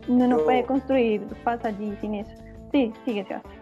Uno 0.08 0.28
no 0.28 0.38
puede 0.40 0.64
construir 0.64 1.22
paz 1.44 1.64
allí 1.66 1.96
sin 2.02 2.16
eso. 2.16 2.32
Sí, 2.72 2.94
sigue, 3.06 3.26
Sebastián. 3.26 3.60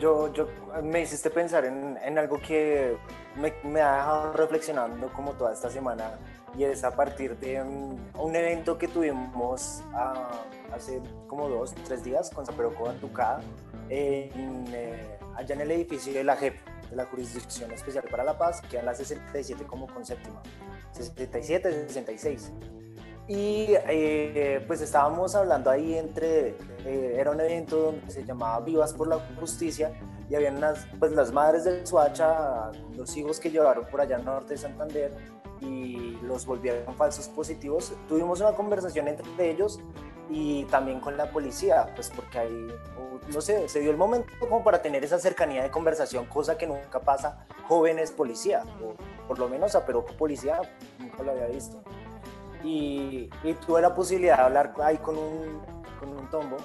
Yo, 0.00 0.32
yo, 0.32 0.46
me 0.82 1.02
hiciste 1.02 1.30
pensar 1.30 1.64
en, 1.64 1.96
en 2.02 2.18
algo 2.18 2.38
que 2.38 2.96
me, 3.36 3.52
me, 3.64 3.80
ha 3.80 3.96
dejado 3.96 4.32
reflexionando 4.34 5.08
como 5.12 5.32
toda 5.32 5.54
esta 5.54 5.70
semana 5.70 6.18
y 6.56 6.64
es 6.64 6.84
a 6.84 6.90
partir 6.94 7.36
de 7.38 7.62
un, 7.62 7.98
un 8.18 8.36
evento 8.36 8.76
que 8.76 8.88
tuvimos 8.88 9.82
a, 9.94 10.30
hace 10.72 11.00
como 11.26 11.48
dos, 11.48 11.74
tres 11.84 12.04
días 12.04 12.30
con 12.30 12.44
San 12.44 12.54
Pedro 12.56 12.74
Cobantucada 12.74 13.40
en, 13.88 14.66
eh, 14.72 15.18
allá 15.34 15.54
en 15.54 15.60
el 15.62 15.70
edificio 15.70 16.12
de 16.12 16.24
la 16.24 16.36
JEP 16.36 16.56
la 16.96 17.04
Jurisdicción 17.06 17.70
Especial 17.72 18.04
para 18.10 18.24
la 18.24 18.36
Paz, 18.36 18.60
que 18.60 18.68
quedan 18.68 18.86
las 18.86 18.98
67 18.98 19.64
como 19.66 19.86
con 19.86 20.04
séptima, 20.04 20.42
67, 20.92 21.88
66. 21.88 22.52
Y 23.28 23.66
eh, 23.70 24.64
pues 24.66 24.80
estábamos 24.80 25.34
hablando 25.34 25.68
ahí 25.68 25.94
entre, 25.94 26.56
eh, 26.84 27.16
era 27.18 27.32
un 27.32 27.40
evento 27.40 27.76
donde 27.76 28.10
se 28.10 28.24
llamaba 28.24 28.60
Vivas 28.64 28.92
por 28.94 29.08
la 29.08 29.18
Justicia 29.40 29.92
y 30.30 30.34
habían 30.36 30.56
unas, 30.56 30.86
pues 30.98 31.12
las 31.12 31.32
madres 31.32 31.64
del 31.64 31.84
Suacha, 31.86 32.70
los 32.96 33.16
hijos 33.16 33.40
que 33.40 33.50
llevaron 33.50 33.86
por 33.86 34.00
allá 34.00 34.16
al 34.16 34.24
norte 34.24 34.54
de 34.54 34.58
Santander 34.58 35.12
y 35.60 36.18
los 36.22 36.46
volvieron 36.46 36.94
falsos 36.94 37.28
positivos. 37.28 37.92
Tuvimos 38.08 38.40
una 38.40 38.52
conversación 38.52 39.08
entre 39.08 39.50
ellos 39.50 39.80
y 40.28 40.64
también 40.64 41.00
con 41.00 41.16
la 41.16 41.30
policía, 41.30 41.92
pues 41.94 42.10
porque 42.10 42.38
ahí, 42.38 42.68
no 43.32 43.40
sé, 43.40 43.68
se 43.68 43.80
dio 43.80 43.90
el 43.90 43.96
momento 43.96 44.32
como 44.40 44.64
para 44.64 44.82
tener 44.82 45.04
esa 45.04 45.18
cercanía 45.18 45.62
de 45.62 45.70
conversación, 45.70 46.26
cosa 46.26 46.58
que 46.58 46.66
nunca 46.66 47.00
pasa 47.00 47.46
jóvenes 47.68 48.10
policía, 48.10 48.64
o 48.82 48.94
por 49.26 49.38
lo 49.38 49.48
menos 49.48 49.74
a 49.74 49.84
Perú 49.84 50.04
policía 50.18 50.60
nunca 50.98 51.22
lo 51.22 51.32
había 51.32 51.46
visto. 51.46 51.82
Y, 52.64 53.30
y, 53.44 53.54
tuve 53.54 53.80
la 53.80 53.94
posibilidad 53.94 54.38
de 54.38 54.42
hablar 54.42 54.74
ahí 54.82 54.96
con 54.96 55.16
un, 55.16 55.60
con 56.00 56.08
un 56.08 56.28
tombo 56.30 56.56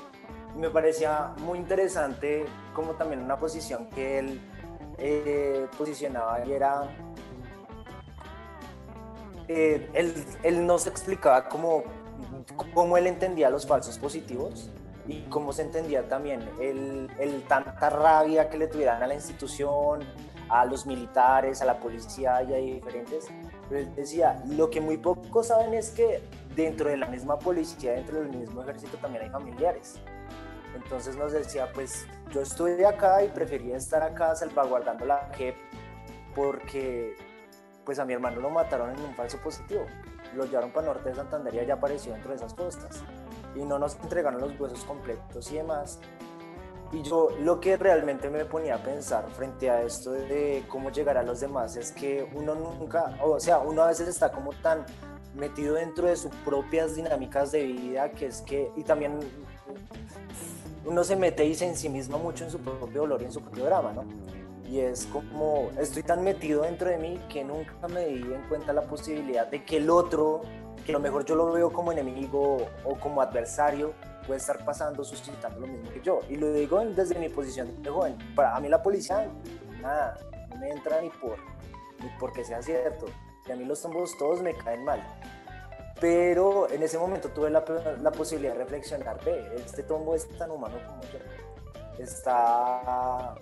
y 0.55 0.57
me 0.57 0.69
parecía 0.69 1.33
muy 1.39 1.59
interesante 1.59 2.45
como 2.73 2.93
también 2.93 3.21
una 3.21 3.37
posición 3.37 3.87
que 3.89 4.19
él 4.19 4.41
eh, 4.97 5.67
posicionaba 5.77 6.43
y 6.45 6.53
era 6.53 6.89
eh, 9.47 9.89
él, 9.93 10.25
él 10.43 10.65
nos 10.65 10.87
explicaba 10.87 11.47
cómo 11.47 11.83
cómo 12.73 12.97
él 12.97 13.07
entendía 13.07 13.49
los 13.49 13.67
falsos 13.67 13.97
positivos 13.97 14.69
y 15.07 15.21
cómo 15.23 15.51
se 15.53 15.63
entendía 15.63 16.07
también 16.07 16.47
el, 16.59 17.09
el, 17.19 17.43
tanta 17.43 17.89
rabia 17.89 18.49
que 18.49 18.57
le 18.57 18.67
tuvieran 18.67 19.01
a 19.01 19.07
la 19.07 19.15
institución, 19.15 20.01
a 20.49 20.65
los 20.65 20.85
militares, 20.85 21.61
a 21.61 21.65
la 21.65 21.79
policía 21.79 22.43
y 22.43 22.53
a 22.53 22.57
diferentes. 22.57 23.27
Pero 23.69 23.81
él 23.81 23.95
decía, 23.95 24.43
lo 24.47 24.69
que 24.69 24.81
muy 24.81 24.97
pocos 24.97 25.47
saben 25.47 25.73
es 25.73 25.91
que 25.91 26.21
dentro 26.55 26.89
de 26.89 26.97
la 26.97 27.07
misma 27.07 27.39
policía, 27.39 27.93
dentro 27.93 28.19
del 28.19 28.29
mismo 28.29 28.61
ejército 28.61 28.97
también 28.97 29.25
hay 29.25 29.29
familiares. 29.29 29.99
Entonces 30.75 31.15
nos 31.17 31.31
decía, 31.31 31.71
pues 31.73 32.05
yo 32.31 32.41
estoy 32.41 32.83
acá 32.83 33.23
y 33.23 33.29
prefería 33.29 33.77
estar 33.77 34.03
acá 34.03 34.35
salvaguardando 34.35 35.05
la 35.05 35.29
JEP 35.35 35.55
porque 36.35 37.15
pues 37.85 37.99
a 37.99 38.05
mi 38.05 38.13
hermano 38.13 38.39
lo 38.39 38.49
mataron 38.49 38.91
en 38.91 39.01
un 39.01 39.13
falso 39.15 39.37
positivo 39.39 39.85
lo 40.35 40.45
llevaron 40.45 40.71
para 40.71 40.87
norte 40.87 41.09
de 41.09 41.15
Santander 41.15 41.53
y 41.55 41.59
allá 41.59 41.75
apareció 41.75 42.13
dentro 42.13 42.31
de 42.31 42.37
esas 42.37 42.53
costas. 42.53 43.03
Y 43.55 43.63
no 43.63 43.77
nos 43.77 43.95
entregaron 43.95 44.39
los 44.39 44.59
huesos 44.59 44.83
completos 44.85 45.51
y 45.51 45.55
demás. 45.55 45.99
Y 46.91 47.03
yo 47.03 47.29
lo 47.39 47.59
que 47.59 47.77
realmente 47.77 48.29
me 48.29 48.43
ponía 48.45 48.75
a 48.75 48.83
pensar 48.83 49.29
frente 49.31 49.69
a 49.69 49.81
esto 49.81 50.11
de 50.11 50.65
cómo 50.67 50.91
llegar 50.91 51.17
a 51.17 51.23
los 51.23 51.39
demás 51.39 51.77
es 51.77 51.91
que 51.91 52.29
uno 52.33 52.53
nunca, 52.53 53.17
o 53.23 53.39
sea, 53.39 53.59
uno 53.59 53.83
a 53.83 53.87
veces 53.87 54.09
está 54.09 54.31
como 54.31 54.51
tan 54.61 54.85
metido 55.33 55.75
dentro 55.75 56.07
de 56.07 56.17
sus 56.17 56.31
propias 56.43 56.95
dinámicas 56.95 57.53
de 57.53 57.63
vida 57.63 58.11
que 58.11 58.25
es 58.25 58.41
que, 58.41 58.69
y 58.75 58.83
también 58.83 59.19
uno 60.85 61.03
se 61.05 61.15
mete 61.15 61.45
y 61.45 61.55
se 61.55 61.65
ensimisma 61.65 62.17
mucho 62.17 62.43
en 62.43 62.51
su 62.51 62.59
propio 62.59 63.01
dolor 63.01 63.21
y 63.21 63.25
en 63.25 63.31
su 63.31 63.41
propio 63.41 63.65
drama, 63.65 63.93
¿no? 63.93 64.03
Y 64.71 64.79
es 64.79 65.05
como, 65.07 65.69
estoy 65.77 66.01
tan 66.01 66.23
metido 66.23 66.61
dentro 66.61 66.89
de 66.89 66.97
mí 66.97 67.19
que 67.27 67.43
nunca 67.43 67.89
me 67.89 68.05
di 68.05 68.21
en 68.21 68.41
cuenta 68.47 68.71
la 68.71 68.83
posibilidad 68.83 69.45
de 69.47 69.65
que 69.65 69.75
el 69.75 69.89
otro, 69.89 70.43
que 70.85 70.93
a 70.93 70.93
lo 70.93 71.01
mejor 71.01 71.25
yo 71.25 71.35
lo 71.35 71.51
veo 71.51 71.73
como 71.73 71.91
enemigo 71.91 72.69
o 72.85 72.95
como 72.97 73.21
adversario, 73.21 73.93
puede 74.25 74.39
estar 74.39 74.63
pasando, 74.63 75.03
suscitando 75.03 75.59
lo 75.59 75.67
mismo 75.67 75.91
que 75.91 75.99
yo. 75.99 76.21
Y 76.29 76.37
lo 76.37 76.53
digo 76.53 76.79
desde 76.85 77.19
mi 77.19 77.27
posición 77.27 77.83
de 77.83 77.89
joven. 77.89 78.17
Para 78.33 78.57
mí 78.61 78.69
la 78.69 78.81
policía, 78.81 79.29
nada, 79.81 80.17
no 80.49 80.55
me 80.55 80.69
entra 80.69 81.01
ni 81.01 81.09
por, 81.09 81.35
ni 81.99 82.07
porque 82.17 82.45
sea 82.45 82.61
cierto. 82.61 83.07
Y 83.49 83.51
a 83.51 83.57
mí 83.57 83.65
los 83.65 83.81
tombos 83.81 84.17
todos 84.17 84.41
me 84.41 84.53
caen 84.55 84.85
mal 84.85 85.05
pero 85.99 86.67
en 86.71 86.81
ese 86.81 86.97
momento 86.97 87.29
tuve 87.29 87.51
la, 87.51 87.63
la, 88.01 88.11
posibilidad 88.11 88.53
de 88.53 88.63
reflexionar, 88.63 89.23
ve, 89.23 89.53
este 89.55 89.83
tombo 89.83 90.15
es 90.15 90.27
tan 90.35 90.49
humano 90.49 90.77
como 90.87 91.03
yo, 91.03 91.19
está 91.99 93.35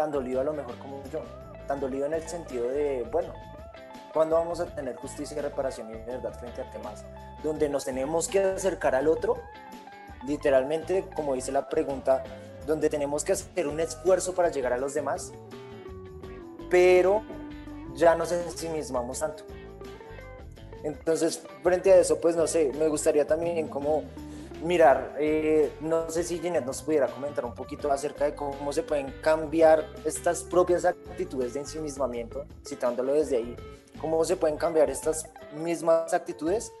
tan 0.00 0.10
dolido 0.10 0.40
a 0.40 0.44
lo 0.44 0.54
mejor 0.54 0.78
como 0.78 1.02
yo, 1.12 1.20
tan 1.66 1.78
dolido 1.78 2.06
en 2.06 2.14
el 2.14 2.26
sentido 2.26 2.66
de, 2.68 3.06
bueno, 3.12 3.34
¿cuándo 4.14 4.36
vamos 4.36 4.58
a 4.58 4.64
tener 4.64 4.96
justicia 4.96 5.42
reparación 5.42 5.90
y 5.90 5.92
verdad 5.92 6.32
frente 6.40 6.62
a 6.62 6.70
temas 6.70 7.04
donde 7.44 7.68
nos 7.68 7.84
tenemos 7.84 8.26
que 8.26 8.42
acercar 8.42 8.94
al 8.94 9.08
otro? 9.08 9.36
Literalmente, 10.26 11.04
como 11.14 11.34
dice 11.34 11.52
la 11.52 11.68
pregunta, 11.68 12.24
donde 12.66 12.88
tenemos 12.88 13.24
que 13.24 13.32
hacer 13.32 13.68
un 13.68 13.78
esfuerzo 13.78 14.34
para 14.34 14.48
llegar 14.48 14.72
a 14.72 14.78
los 14.78 14.94
demás, 14.94 15.32
pero 16.70 17.20
ya 17.94 18.14
nos 18.14 18.32
ensimismamos 18.32 19.18
tanto 19.18 19.44
entonces, 20.82 21.42
frente 21.62 21.92
a 21.92 22.00
eso, 22.00 22.22
pues 22.22 22.36
no 22.36 22.46
sé, 22.46 22.72
me 22.78 22.88
gustaría 22.88 23.26
también 23.26 23.68
como 23.68 24.04
mirar, 24.62 25.14
eh, 25.18 25.72
no 25.80 26.10
sé 26.10 26.22
si 26.22 26.38
Ginette 26.38 26.66
nos 26.66 26.82
pudiera 26.82 27.06
comentar 27.08 27.44
un 27.44 27.54
poquito 27.54 27.90
acerca 27.90 28.24
de 28.24 28.34
cómo 28.34 28.72
se 28.72 28.82
pueden 28.82 29.12
cambiar 29.22 29.86
estas 30.04 30.42
propias 30.42 30.84
actitudes 30.84 31.54
de 31.54 31.60
ensimismamiento, 31.60 32.44
citándolo 32.66 33.14
desde 33.14 33.38
ahí, 33.38 33.56
cómo 34.00 34.24
se 34.24 34.36
pueden 34.36 34.56
cambiar 34.56 34.90
estas 34.90 35.28
mismas 35.54 36.12
actitudes 36.12 36.72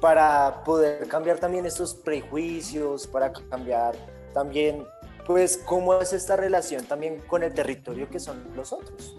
para 0.00 0.62
poder 0.64 1.06
cambiar 1.08 1.38
también 1.38 1.66
estos 1.66 1.94
prejuicios, 1.94 3.06
para 3.06 3.32
cambiar 3.32 3.94
también, 4.32 4.84
pues, 5.26 5.58
cómo 5.58 5.94
es 5.94 6.12
esta 6.12 6.36
relación 6.36 6.84
también 6.84 7.20
con 7.26 7.42
el 7.42 7.52
territorio 7.52 8.08
que 8.08 8.18
son 8.18 8.42
los 8.54 8.72
otros. 8.72 9.16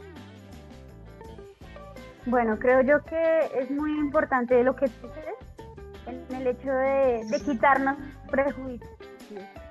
Bueno, 2.26 2.58
creo 2.60 2.82
yo 2.82 3.04
que 3.04 3.50
es 3.60 3.72
muy 3.72 3.92
importante 3.98 4.64
lo 4.64 4.76
que 4.76 4.86
dices 4.86 5.26
en 6.08 6.36
el 6.36 6.48
hecho 6.48 6.72
de, 6.72 7.42
quitarnos 7.46 7.98
prejuicios, 8.30 8.90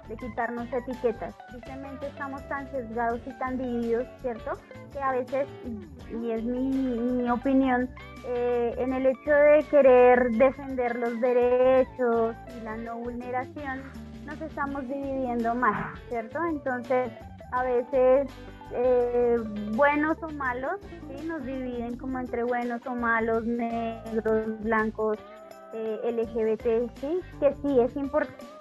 de 0.08 0.16
quitarnos 0.16 0.66
etiquetas. 0.72 1.34
Simplemente 1.50 2.06
estamos 2.06 2.46
tan 2.48 2.70
sesgados 2.70 3.20
y 3.26 3.30
tan 3.38 3.58
divididos, 3.58 4.06
¿cierto? 4.22 4.52
Que 4.92 5.00
a 5.00 5.12
veces, 5.12 5.46
y 6.22 6.30
es 6.30 6.42
mi, 6.44 7.28
opinión, 7.30 7.88
eh, 8.26 8.74
en 8.78 8.92
el 8.92 9.06
hecho 9.06 9.30
de 9.30 9.64
querer 9.70 10.30
defender 10.32 10.96
los 10.96 11.20
derechos 11.20 12.36
y 12.56 12.64
la 12.64 12.76
no 12.76 12.98
vulneración, 12.98 13.82
nos 14.26 14.40
estamos 14.40 14.86
dividiendo 14.86 15.54
más, 15.54 15.98
¿cierto? 16.08 16.38
Entonces, 16.44 17.10
a 17.52 17.64
veces 17.64 18.28
eh, 18.72 19.36
buenos 19.74 20.16
o 20.22 20.28
malos, 20.30 20.78
¿sí? 21.08 21.26
nos 21.26 21.44
dividen 21.44 21.96
como 21.96 22.18
entre 22.20 22.44
buenos 22.44 22.84
o 22.86 22.94
malos, 22.94 23.44
negros, 23.44 24.60
blancos, 24.62 25.18
eh, 25.72 26.00
LGBT, 26.12 26.90
¿sí? 27.00 27.20
que 27.40 27.54
sí 27.62 27.80
es 27.80 27.96
importante 27.96 28.60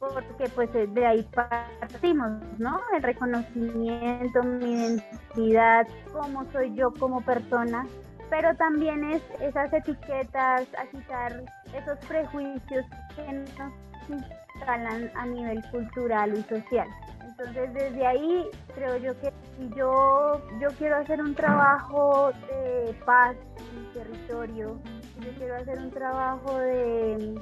porque 0.00 0.48
pues 0.54 0.72
de 0.72 1.06
ahí 1.06 1.22
partimos, 1.34 2.32
¿no? 2.58 2.80
El 2.96 3.02
reconocimiento, 3.02 4.42
mi 4.42 4.72
identidad, 4.72 5.86
cómo 6.12 6.50
soy 6.52 6.74
yo 6.74 6.90
como 6.94 7.20
persona, 7.20 7.86
pero 8.30 8.54
también 8.56 9.04
es 9.04 9.22
esas 9.40 9.70
etiquetas, 9.72 10.66
a 10.78 10.86
quitar 10.90 11.42
esos 11.74 11.98
prejuicios 12.06 12.86
que 13.14 13.32
nos 13.32 13.72
instalan 14.08 15.10
a 15.14 15.26
nivel 15.26 15.62
cultural 15.70 16.32
y 16.36 16.42
social. 16.44 16.88
Entonces 17.22 17.74
desde 17.74 18.06
ahí 18.06 18.48
creo 18.74 18.96
yo 18.96 19.18
que 19.20 19.32
si 19.58 19.68
yo, 19.76 20.40
yo 20.60 20.68
quiero 20.78 20.96
hacer 20.96 21.20
un 21.20 21.34
trabajo 21.34 22.32
de 22.48 22.94
paz 23.04 23.36
en 23.58 23.80
mi 23.80 23.86
territorio, 23.92 24.78
yo 25.20 25.30
quiero 25.38 25.56
hacer 25.56 25.78
un 25.78 25.90
trabajo 25.90 26.58
de, 26.58 27.38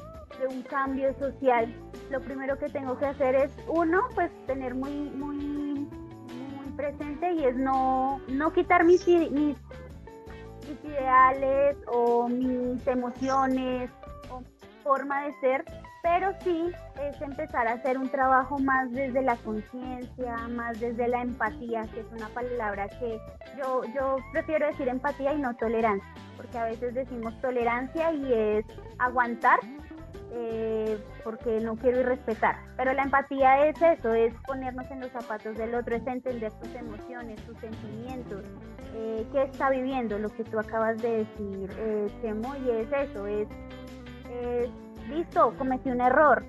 un 0.49 0.63
cambio 0.63 1.13
social, 1.19 1.75
lo 2.11 2.21
primero 2.21 2.59
que 2.59 2.69
tengo 2.69 2.97
que 2.99 3.07
hacer 3.07 3.35
es, 3.35 3.51
uno, 3.67 4.03
pues 4.15 4.31
tener 4.47 4.75
muy, 4.75 4.93
muy, 4.93 5.37
muy 5.37 6.73
presente 6.77 7.33
y 7.33 7.45
es 7.45 7.57
no, 7.57 8.21
no 8.29 8.53
quitar 8.53 8.85
mis, 8.85 9.07
mis, 9.07 9.31
mis 9.31 10.85
ideales 10.85 11.77
o 11.89 12.29
mis 12.29 12.87
emociones 12.87 13.91
o 14.31 14.43
forma 14.85 15.25
de 15.25 15.33
ser, 15.41 15.65
pero 16.03 16.33
sí 16.43 16.71
es 17.03 17.21
empezar 17.21 17.67
a 17.67 17.73
hacer 17.73 17.99
un 17.99 18.09
trabajo 18.09 18.59
más 18.59 18.91
desde 18.93 19.23
la 19.23 19.37
conciencia, 19.37 20.37
más 20.49 20.79
desde 20.79 21.09
la 21.09 21.23
empatía, 21.23 21.83
que 21.93 22.01
es 22.01 22.07
una 22.13 22.29
palabra 22.29 22.89
que 22.89 23.21
yo, 23.59 23.83
yo 23.95 24.17
prefiero 24.33 24.67
decir 24.67 24.89
empatía 24.89 25.33
y 25.35 25.41
no 25.41 25.55
tolerancia, 25.57 26.09
porque 26.39 26.57
a 26.57 26.65
veces 26.65 26.95
decimos 26.95 27.39
tolerancia 27.43 28.13
y 28.13 28.33
es 28.33 28.65
aguantar 28.99 29.59
eh, 30.31 30.99
porque 31.25 31.59
no 31.61 31.77
quiero 31.77 32.01
irrespetar. 32.01 32.57
Pero 32.77 32.93
la 32.93 33.03
empatía 33.03 33.67
es 33.67 33.81
eso, 33.83 34.15
es 34.15 34.33
ponernos 34.47 34.91
en 34.91 35.01
los 35.01 35.11
zapatos 35.11 35.57
del 35.57 35.75
otro, 35.75 35.97
es 35.97 36.07
entender 36.07 36.53
sus 36.63 36.75
emociones, 36.75 37.41
sus 37.41 37.59
sentimientos, 37.59 38.45
eh, 38.95 39.27
qué 39.33 39.43
está 39.43 39.69
viviendo, 39.69 40.19
lo 40.19 40.29
que 40.31 40.45
tú 40.45 40.59
acabas 40.59 41.01
de 41.03 41.19
decir, 41.19 41.71
eh, 41.79 42.09
Chemo, 42.23 42.55
y 42.57 42.71
es 42.71 42.89
eso, 42.93 43.27
es 43.27 43.49
listo, 45.09 45.55
cometí 45.59 45.91
un 45.91 46.03
error 46.03 46.45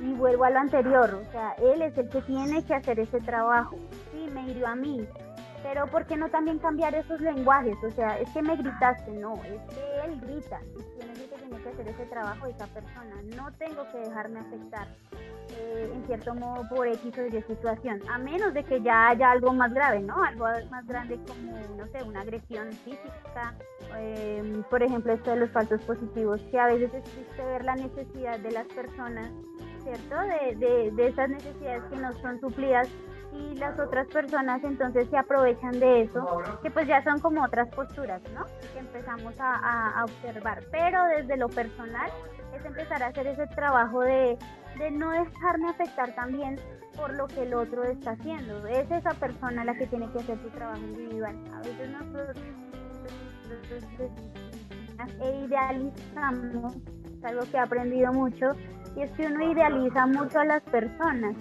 y 0.00 0.12
vuelvo 0.14 0.44
a 0.44 0.50
lo 0.50 0.60
anterior, 0.60 1.12
o 1.12 1.30
sea, 1.32 1.52
él 1.54 1.82
es 1.82 1.98
el 1.98 2.08
que 2.08 2.22
tiene 2.22 2.64
que 2.64 2.74
hacer 2.74 3.00
ese 3.00 3.20
trabajo, 3.20 3.76
sí, 4.12 4.28
me 4.32 4.48
hirió 4.48 4.68
a 4.68 4.76
mí, 4.76 5.06
pero 5.62 5.86
¿por 5.86 6.06
qué 6.06 6.16
no 6.16 6.28
también 6.28 6.58
cambiar 6.58 6.94
esos 6.94 7.20
lenguajes? 7.20 7.76
O 7.84 7.90
sea, 7.90 8.18
es 8.18 8.28
que 8.30 8.42
me 8.42 8.56
gritaste, 8.56 9.10
no, 9.12 9.34
es 9.44 9.74
que 9.74 10.04
él 10.04 10.20
grita, 10.20 10.60
y 10.78 10.98
tiene 10.98 11.12
que 11.14 11.36
tiene 11.36 11.62
que 11.62 11.68
hacer 11.68 11.88
ese 11.88 12.06
trabajo 12.06 12.46
esa 12.46 12.66
persona, 12.66 13.16
no 13.36 13.52
tengo 13.52 13.84
que 13.90 13.98
dejarme 13.98 14.40
afectar. 14.40 14.88
Eh, 15.58 15.90
en 15.92 16.06
cierto 16.06 16.32
modo 16.34 16.68
por 16.68 16.86
X 16.86 17.12
o 17.18 17.26
Y 17.26 17.42
situación, 17.42 18.00
a 18.08 18.18
menos 18.18 18.54
de 18.54 18.62
que 18.62 18.80
ya 18.82 19.08
haya 19.08 19.32
algo 19.32 19.52
más 19.52 19.74
grave, 19.74 20.00
¿no? 20.00 20.22
Algo 20.22 20.46
más 20.70 20.86
grande 20.86 21.18
como, 21.26 21.52
no 21.76 21.86
sé, 21.88 22.04
una 22.04 22.20
agresión 22.20 22.70
física, 22.72 23.54
eh, 23.96 24.62
por 24.70 24.82
ejemplo, 24.82 25.12
esto 25.12 25.30
de 25.30 25.36
los 25.38 25.50
falsos 25.50 25.80
positivos, 25.82 26.40
que 26.52 26.58
a 26.58 26.66
veces 26.66 26.94
es 26.94 27.02
triste 27.02 27.44
ver 27.44 27.64
la 27.64 27.74
necesidad 27.74 28.38
de 28.38 28.52
las 28.52 28.66
personas, 28.68 29.30
¿cierto? 29.82 30.14
De, 30.20 30.54
de, 30.54 30.90
de 30.92 31.08
esas 31.08 31.28
necesidades 31.28 31.82
que 31.90 31.96
no 31.96 32.12
son 32.20 32.40
suplidas 32.40 32.88
y 33.32 33.54
las 33.56 33.78
otras 33.78 34.06
personas 34.08 34.62
entonces 34.64 35.08
se 35.08 35.16
aprovechan 35.16 35.78
de 35.78 36.02
eso, 36.02 36.42
que 36.62 36.70
pues 36.70 36.86
ya 36.86 37.02
son 37.04 37.20
como 37.20 37.44
otras 37.44 37.68
posturas, 37.68 38.20
¿no? 38.34 38.44
Que 38.72 38.80
empezamos 38.80 39.34
a, 39.38 40.04
observar. 40.04 40.62
Pero 40.70 41.04
desde 41.04 41.36
lo 41.36 41.48
personal 41.48 42.10
es 42.54 42.64
empezar 42.64 43.02
a 43.02 43.08
hacer 43.08 43.26
ese 43.26 43.46
trabajo 43.48 44.00
de, 44.00 44.38
de, 44.78 44.90
no 44.90 45.10
dejarme 45.10 45.68
afectar 45.68 46.14
también 46.14 46.58
por 46.96 47.14
lo 47.14 47.26
que 47.28 47.42
el 47.42 47.54
otro 47.54 47.84
está 47.84 48.12
haciendo. 48.12 48.66
Es 48.66 48.90
esa 48.90 49.10
persona 49.10 49.64
la 49.64 49.74
que 49.74 49.86
tiene 49.86 50.10
que 50.10 50.18
hacer 50.18 50.38
su 50.42 50.48
trabajo 50.50 50.80
individual. 50.80 51.36
A 51.54 51.58
veces 51.58 51.90
nosotros 51.90 52.36
e 55.20 55.44
idealizamos, 55.44 56.76
es 56.76 57.24
algo 57.24 57.42
que 57.50 57.56
he 57.56 57.60
aprendido 57.60 58.12
mucho, 58.12 58.52
y 58.96 59.02
es 59.02 59.10
que 59.12 59.26
uno 59.26 59.50
idealiza 59.50 60.06
mucho 60.06 60.40
a 60.40 60.44
las 60.44 60.62
personas. 60.64 61.34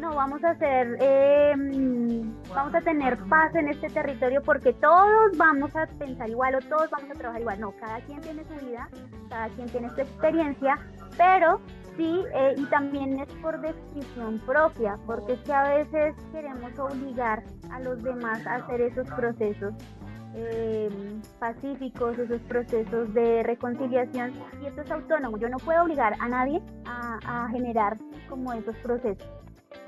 No, 0.00 0.14
vamos 0.14 0.42
a 0.44 0.52
hacer, 0.52 0.96
em, 0.98 2.32
vamos 2.48 2.74
a 2.74 2.80
tener 2.80 3.18
paz 3.28 3.54
en 3.54 3.68
este 3.68 3.88
territorio 3.88 4.42
porque 4.42 4.72
todos 4.72 5.36
vamos 5.36 5.76
a 5.76 5.86
pensar 5.86 6.30
igual 6.30 6.54
o 6.54 6.58
todos 6.60 6.88
vamos 6.90 7.10
a 7.10 7.14
trabajar 7.14 7.42
igual. 7.42 7.60
No, 7.60 7.72
cada 7.72 8.00
quien 8.06 8.18
tiene 8.22 8.42
su 8.44 8.64
vida, 8.64 8.88
cada 9.28 9.50
quien 9.50 9.68
tiene 9.68 9.90
su 9.90 10.00
experiencia, 10.00 10.78
pero 11.18 11.60
sí, 11.98 12.24
eh, 12.32 12.54
y 12.56 12.64
también 12.66 13.20
es 13.20 13.28
por 13.42 13.60
decisión 13.60 14.38
propia, 14.46 14.96
porque 15.04 15.34
es 15.34 15.40
que 15.40 15.52
a 15.52 15.64
veces 15.64 16.14
queremos 16.32 16.78
obligar 16.78 17.42
a 17.70 17.80
los 17.80 18.02
demás 18.02 18.46
a 18.46 18.54
hacer 18.54 18.80
esos 18.80 19.06
procesos 19.10 19.74
em, 20.34 21.20
pacíficos, 21.38 22.18
esos 22.18 22.40
procesos 22.42 23.12
de 23.12 23.42
reconciliación 23.42 24.32
y 24.62 24.66
esto 24.66 24.80
es 24.80 24.90
autónomo. 24.90 25.36
Yo 25.36 25.50
no 25.50 25.58
puedo 25.58 25.82
obligar 25.82 26.14
a 26.20 26.28
nadie 26.28 26.62
a, 26.86 27.48
generar 27.50 27.98
como 28.30 28.50
esos 28.54 28.76
procesos. 28.76 29.39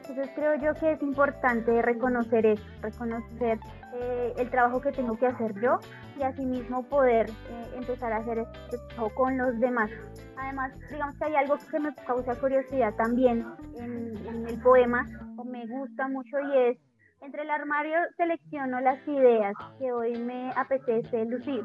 Entonces 0.08 0.30
creo 0.34 0.56
yo 0.56 0.74
que 0.74 0.92
es 0.92 1.02
importante 1.02 1.80
reconocer 1.80 2.44
eso, 2.44 2.64
reconocer 2.80 3.58
eh, 3.94 4.34
el 4.36 4.50
trabajo 4.50 4.80
que 4.80 4.90
tengo 4.90 5.16
que 5.16 5.26
hacer 5.26 5.54
yo 5.60 5.78
y 6.18 6.22
asimismo 6.22 6.82
poder 6.82 7.30
eh, 7.30 7.70
empezar 7.76 8.12
a 8.12 8.16
hacer 8.16 8.38
esto 8.38 9.10
con 9.14 9.38
los 9.38 9.58
demás. 9.60 9.90
Además, 10.36 10.72
digamos 10.90 11.16
que 11.18 11.24
hay 11.26 11.36
algo 11.36 11.56
que 11.70 11.78
me 11.78 11.94
causa 11.94 12.34
curiosidad 12.34 12.94
también 12.96 13.46
en, 13.76 14.16
en 14.26 14.48
el 14.48 14.60
poema, 14.60 15.06
o 15.36 15.44
me 15.44 15.66
gusta 15.66 16.08
mucho 16.08 16.38
y 16.40 16.58
es 16.58 16.78
entre 17.20 17.42
el 17.42 17.50
armario 17.50 17.96
selecciono 18.16 18.80
las 18.80 19.06
ideas 19.06 19.54
que 19.78 19.92
hoy 19.92 20.18
me 20.18 20.50
apetece 20.56 21.24
lucir 21.26 21.64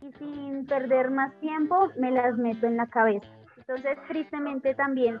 y 0.00 0.12
sin 0.14 0.66
perder 0.66 1.10
más 1.10 1.32
tiempo 1.38 1.88
me 1.96 2.10
las 2.10 2.36
meto 2.36 2.66
en 2.66 2.76
la 2.76 2.86
cabeza. 2.88 3.28
Entonces, 3.56 3.98
tristemente 4.08 4.74
también, 4.74 5.20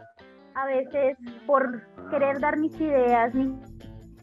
a 0.56 0.66
veces 0.66 1.18
por 1.46 1.82
querer 2.10 2.40
dar 2.40 2.56
mis 2.58 2.74
ideas, 2.80 3.32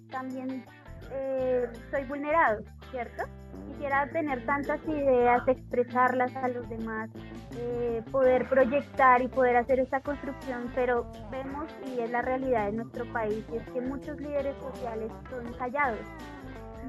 también 0.10 0.65
eh, 1.12 1.69
soy 1.91 2.04
vulnerado, 2.06 2.63
¿cierto? 2.89 3.24
Quisiera 3.67 4.08
tener 4.10 4.43
tantas 4.46 4.84
ideas, 4.88 5.48
expresarlas 5.48 6.36
a 6.36 6.48
los 6.48 6.67
demás, 6.69 7.10
eh, 7.58 8.02
poder 8.12 8.48
proyectar 8.50 9.22
y 9.22 9.28
poder 9.28 9.58
hacer 9.58 9.80
esta 9.80 10.00
construcción, 10.00 10.72
pero 10.74 11.12
vemos 11.30 11.67
y 11.86 12.00
es 12.00 12.10
la 12.10 12.24
realidad 12.24 12.65
de 12.65 12.78
nuestro 12.78 13.06
país, 13.13 13.46
es 13.54 13.63
que 13.69 13.82
muchos 13.82 14.19
líderes 14.19 14.56
sociales 14.58 15.12
son 15.30 15.54
callados. 15.54 16.00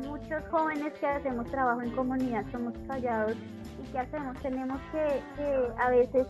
Muchos 0.07 0.43
jóvenes 0.51 0.93
que 0.99 1.07
hacemos 1.07 1.49
trabajo 1.51 1.83
en 1.83 1.91
comunidad 1.93 2.45
somos 2.51 2.75
callados 2.89 3.35
y 3.35 3.93
¿qué 3.93 3.99
hacemos? 3.99 4.37
Tenemos 4.41 4.81
que, 4.91 5.23
a 5.79 5.91
veces 5.91 6.27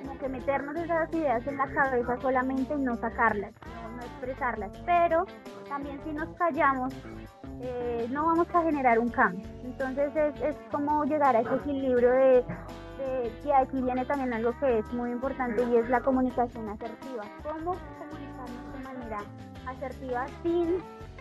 como 0.00 0.18
que 0.18 0.28
meternos 0.28 0.76
esas 0.76 1.12
ideas 1.12 1.46
en 1.46 1.56
la 1.56 1.66
cabeza 1.66 2.16
solamente 2.20 2.74
y 2.74 2.78
no 2.78 2.96
sacarlas, 2.96 3.52
no, 3.64 4.00
expresarlas, 4.00 4.70
pero 4.86 5.24
también 5.68 6.00
si 6.04 6.12
nos 6.12 6.28
callamos 6.36 6.94
eh, 7.60 8.06
no 8.10 8.26
vamos 8.26 8.46
a 8.54 8.62
generar 8.62 8.98
un 8.98 9.08
cambio. 9.08 9.44
Entonces 9.64 10.14
es, 10.14 10.40
es 10.42 10.56
como 10.70 11.04
llegar 11.04 11.34
a 11.34 11.40
ese 11.40 11.54
equilibrio 11.56 12.10
de 12.10 12.44
que 13.42 13.52
aquí 13.52 13.80
viene 13.80 14.04
también 14.04 14.32
algo 14.32 14.52
que 14.58 14.78
es 14.78 14.92
muy 14.92 15.10
importante 15.10 15.62
y 15.62 15.76
es 15.76 15.88
la 15.88 16.00
comunicación 16.00 16.68
asertiva. 16.68 17.22
¿Cómo 17.42 17.76
comunicarnos 17.98 18.72
de 18.72 18.84
manera 18.84 19.18
asertiva 19.66 20.26
sin 20.42 20.78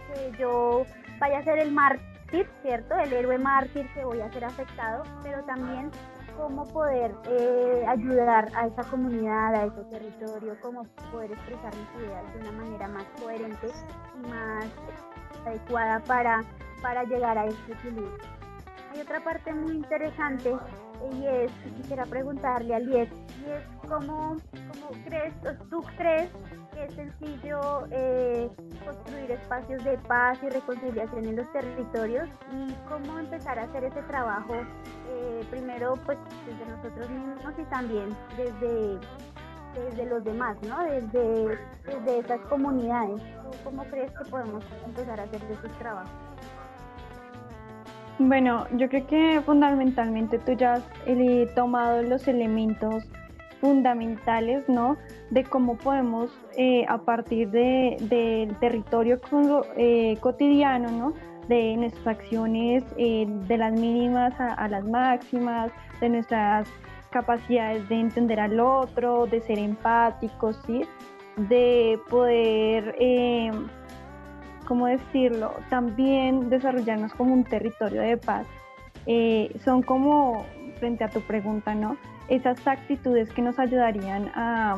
que 0.07 0.31
yo 0.39 0.85
vaya 1.19 1.39
a 1.39 1.43
ser 1.43 1.59
el 1.59 1.71
mártir, 1.71 2.49
¿cierto? 2.61 2.95
El 2.95 3.13
héroe 3.13 3.37
mártir 3.37 3.87
que 3.93 4.03
voy 4.03 4.21
a 4.21 4.31
ser 4.31 4.45
afectado, 4.45 5.03
pero 5.23 5.43
también 5.43 5.91
cómo 6.37 6.65
poder 6.67 7.13
eh, 7.29 7.83
ayudar 7.87 8.49
a 8.55 8.67
esa 8.67 8.83
comunidad, 8.83 9.55
a 9.55 9.65
ese 9.65 9.83
territorio, 9.85 10.55
cómo 10.61 10.85
poder 11.11 11.31
expresar 11.31 11.73
mis 11.75 12.05
ideas 12.05 12.33
de 12.33 12.39
una 12.39 12.51
manera 12.51 12.87
más 12.87 13.05
coherente 13.19 13.67
y 14.15 14.27
más 14.29 14.65
adecuada 15.45 15.99
para, 16.01 16.43
para 16.81 17.03
llegar 17.03 17.37
a 17.37 17.47
ese 17.47 17.71
equilibrio. 17.73 18.17
Hay 18.93 19.01
otra 19.01 19.23
parte 19.23 19.53
muy 19.53 19.75
interesante 19.75 20.55
y 21.11 21.25
es, 21.25 21.51
quisiera 21.75 22.05
preguntarle 22.05 22.75
a 22.75 22.79
Liet, 22.79 23.09
y 23.45 23.51
es 23.51 23.63
cómo, 23.87 24.35
cómo 24.71 25.03
crees, 25.05 25.33
tú 25.69 25.83
crees 25.97 26.29
que 26.73 26.85
es 26.85 26.93
sencillo 26.93 27.87
eh, 27.91 28.49
construir 28.85 29.31
espacios 29.31 29.83
de 29.83 29.97
paz 29.99 30.37
y 30.43 30.49
reconciliación 30.49 31.25
en 31.25 31.35
los 31.37 31.51
territorios 31.51 32.29
y 32.51 32.73
cómo 32.87 33.19
empezar 33.19 33.57
a 33.59 33.63
hacer 33.63 33.85
ese 33.85 34.01
trabajo 34.03 34.53
eh, 35.09 35.45
primero 35.49 35.95
pues 36.05 36.17
desde 36.45 36.71
nosotros 36.71 37.09
mismos 37.09 37.53
y 37.57 37.63
también 37.65 38.15
desde, 38.35 38.99
desde 39.73 40.05
los 40.05 40.23
demás, 40.23 40.57
¿no? 40.63 40.83
Desde, 40.83 41.57
desde 41.85 42.19
esas 42.19 42.41
comunidades. 42.41 43.21
cómo 43.63 43.83
crees 43.85 44.11
que 44.11 44.25
podemos 44.29 44.63
empezar 44.85 45.19
a 45.19 45.23
hacer 45.23 45.41
esos 45.51 45.71
trabajos? 45.79 46.26
Bueno, 48.19 48.65
yo 48.75 48.89
creo 48.89 49.05
que 49.05 49.41
fundamentalmente 49.45 50.39
tú 50.39 50.53
ya 50.53 50.73
has 50.73 50.83
eh, 51.05 51.47
tomado 51.55 52.01
los 52.01 52.27
elementos 52.27 53.03
fundamentales, 53.61 54.67
¿no? 54.67 54.97
De 55.29 55.43
cómo 55.43 55.77
podemos, 55.77 56.31
eh, 56.57 56.83
a 56.89 56.97
partir 56.97 57.51
del 57.51 58.55
territorio 58.59 59.19
eh, 59.75 60.17
cotidiano, 60.19 60.89
¿no? 60.89 61.13
De 61.47 61.77
nuestras 61.77 62.07
acciones, 62.07 62.83
de 62.95 63.57
las 63.57 63.71
mínimas 63.73 64.33
a, 64.39 64.67
las 64.67 64.83
máximas, 64.85 65.71
de 66.01 66.09
nuestras 66.09 66.67
capacidades 67.11 67.87
de 67.87 67.99
entender 67.99 68.39
al 68.39 68.59
otro, 68.59 69.27
de 69.27 69.41
ser 69.41 69.59
empáticos, 69.59 70.59
¿sí? 70.65 70.81
De 71.37 71.99
poder 72.09 72.95
¿cómo 74.67 74.87
decirlo? 74.87 75.53
También 75.69 76.49
desarrollarnos 76.49 77.13
como 77.13 77.33
un 77.33 77.43
territorio 77.43 78.01
de 78.01 78.17
paz. 78.17 78.45
Eh, 79.05 79.55
son 79.63 79.81
como, 79.81 80.45
frente 80.79 81.03
a 81.03 81.09
tu 81.09 81.21
pregunta, 81.21 81.73
¿no? 81.73 81.97
Esas 82.27 82.67
actitudes 82.67 83.31
que 83.31 83.41
nos 83.41 83.57
ayudarían 83.57 84.29
a, 84.35 84.75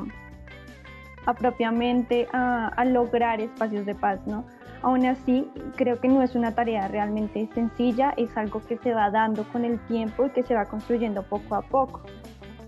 propiamente 1.39 2.27
a, 2.31 2.85
lograr 2.85 3.41
espacios 3.41 3.85
de 3.85 3.95
paz, 3.95 4.19
¿no? 4.27 4.45
Aún 4.81 5.05
así, 5.05 5.51
creo 5.75 5.99
que 5.99 6.07
no 6.07 6.21
es 6.21 6.35
una 6.35 6.53
tarea 6.53 6.87
realmente 6.87 7.49
sencilla, 7.53 8.13
es 8.15 8.37
algo 8.37 8.61
que 8.61 8.77
se 8.77 8.93
va 8.93 9.09
dando 9.09 9.43
con 9.51 9.65
el 9.65 9.79
tiempo 9.87 10.27
y 10.27 10.29
que 10.29 10.43
se 10.43 10.53
va 10.53 10.65
construyendo 10.65 11.23
poco 11.23 11.55
a 11.55 11.61
poco. 11.61 12.01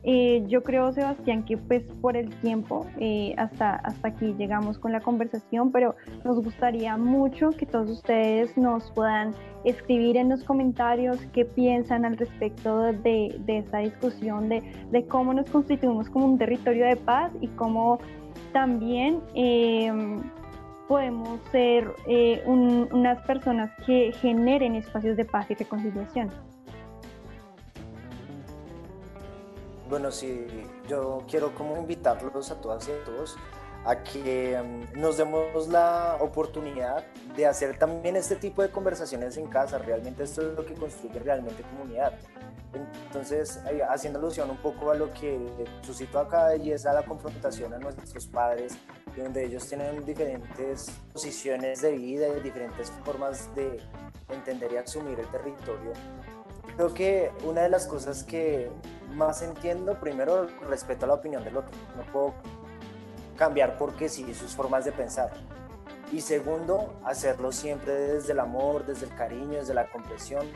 Eh, 0.04 0.44
yo 0.48 0.64
creo, 0.64 0.92
Sebastián, 0.94 1.46
que 1.46 1.58
pues 1.58 1.84
por 2.02 2.18
el 2.18 2.30
tiempo 2.38 2.88
eh, 3.00 3.36
hasta, 3.38 3.76
hasta 3.76 4.08
aquí 4.08 4.34
llegamos 4.38 4.80
con 4.80 4.92
la 4.92 5.00
conversación, 5.00 5.72
pero 5.72 5.96
nos 6.26 6.44
gustaría 6.44 6.98
mucho 6.98 7.52
que 7.52 7.68
todos 7.68 7.90
ustedes 7.90 8.58
nos 8.58 8.92
puedan 8.92 9.36
escribir 9.64 10.18
en 10.18 10.30
los 10.30 10.44
comentarios 10.44 11.20
qué 11.34 11.46
piensan 11.46 12.06
al 12.06 12.18
respecto 12.18 12.80
de, 12.80 13.36
de 13.46 13.58
esta 13.60 13.78
discusión, 13.78 14.50
de, 14.50 14.64
de, 14.92 15.06
cómo 15.06 15.36
nos 15.36 15.50
constituimos 15.52 16.10
como 16.10 16.26
un 16.26 16.38
territorio 16.40 16.88
de 16.88 16.96
paz 16.96 17.32
y 17.40 17.48
cómo 17.50 18.00
también 18.54 19.20
em, 19.36 20.20
podemos 20.88 21.40
ser 21.52 21.94
eh, 22.08 22.44
unas 22.46 23.22
personas 23.26 23.72
que 23.86 24.12
generen 24.20 24.76
espacios 24.76 25.16
de 25.16 25.26
paz 25.26 25.50
y 25.52 25.54
reconciliación. 25.54 26.32
Bueno, 29.92 30.10
sí, 30.10 30.48
yo 30.88 31.22
quiero 31.30 31.54
como 31.54 31.76
invitarlos 31.76 32.50
a 32.50 32.62
todas 32.62 32.88
y 32.88 32.94
a 32.94 33.04
todos 33.04 33.36
a 33.84 34.02
que 34.02 34.58
mm, 34.58 34.98
nos 34.98 35.18
demos 35.18 35.68
la 35.68 36.16
oportunidad 36.22 37.06
de 37.36 37.46
hacer 37.46 37.78
también 37.78 38.16
este 38.16 38.38
tipo 38.38 38.62
de 38.62 38.72
conversaciones 38.72 39.36
en 39.36 39.48
casa. 39.48 39.80
Realmente 39.80 40.24
esto 40.24 40.44
es 40.44 40.56
lo 40.56 40.66
que 40.66 40.76
construye 40.76 41.20
realmente 41.20 41.64
comunidad. 41.64 42.14
Entonces, 42.74 43.60
haciendo 43.90 44.20
alusión 44.20 44.50
un 44.50 44.60
poco 44.60 44.92
a 44.92 44.96
lo 44.96 45.12
que 45.14 45.38
suscitó 45.82 46.20
acá 46.20 46.56
y 46.56 46.72
es 46.72 46.86
a 46.86 46.94
la 46.94 47.04
confrontación 47.04 47.74
a 47.74 47.78
nuestros 47.78 48.28
padres, 48.28 48.78
donde 49.18 49.44
ellos 49.44 49.68
tienen 49.68 50.06
diferentes 50.06 50.90
posiciones 51.12 51.82
de 51.82 51.92
vida 51.92 52.30
y 52.30 52.40
diferentes 52.40 52.90
formas 53.04 53.54
de 53.56 53.78
entender 54.30 54.72
y 54.72 54.78
asumir 54.78 55.20
el 55.20 55.28
territorio. 55.28 55.92
Creo 56.82 56.96
que 56.96 57.32
una 57.44 57.62
de 57.62 57.70
las 57.70 57.86
cosas 57.86 58.24
que 58.24 58.72
más 59.14 59.44
entiendo, 59.44 60.00
primero, 60.00 60.48
respeto 60.68 61.06
a 61.06 61.10
la 61.10 61.14
opinión 61.14 61.44
del 61.44 61.58
otro. 61.58 61.70
No 61.96 62.02
puedo 62.12 62.34
cambiar 63.38 63.78
porque 63.78 64.10
sí 64.10 64.34
sus 64.34 64.56
formas 64.56 64.84
de 64.84 64.92
pensar. 64.92 65.30
Y 66.12 66.22
segundo, 66.22 66.96
hacerlo 67.06 67.52
siempre 67.52 67.94
desde 67.94 68.32
el 68.32 68.40
amor, 68.40 68.84
desde 68.88 69.06
el 69.06 69.14
cariño, 69.14 69.60
desde 69.60 69.76
la 69.76 69.92
comprensión. 69.92 70.48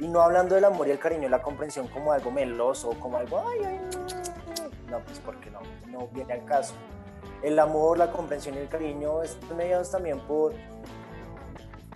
Y 0.00 0.08
no 0.08 0.22
hablando 0.22 0.56
del 0.56 0.64
amor 0.64 0.88
y 0.88 0.90
el 0.90 0.98
cariño 0.98 1.28
y 1.28 1.30
la 1.30 1.40
comprensión 1.40 1.86
como 1.86 2.10
algo 2.10 2.32
meloso, 2.32 2.90
como 2.98 3.18
algo, 3.18 3.38
ay, 3.38 3.60
ay, 3.64 3.80
no, 4.90 4.98
pues 5.04 5.20
porque 5.20 5.52
no, 5.52 5.60
no 5.86 6.08
viene 6.08 6.32
al 6.32 6.44
caso. 6.46 6.74
El 7.44 7.56
amor, 7.60 7.96
la 7.96 8.10
comprensión 8.10 8.56
y 8.56 8.58
el 8.58 8.68
cariño 8.68 9.22
están 9.22 9.56
mediados 9.56 9.88
también 9.88 10.18
por 10.26 10.52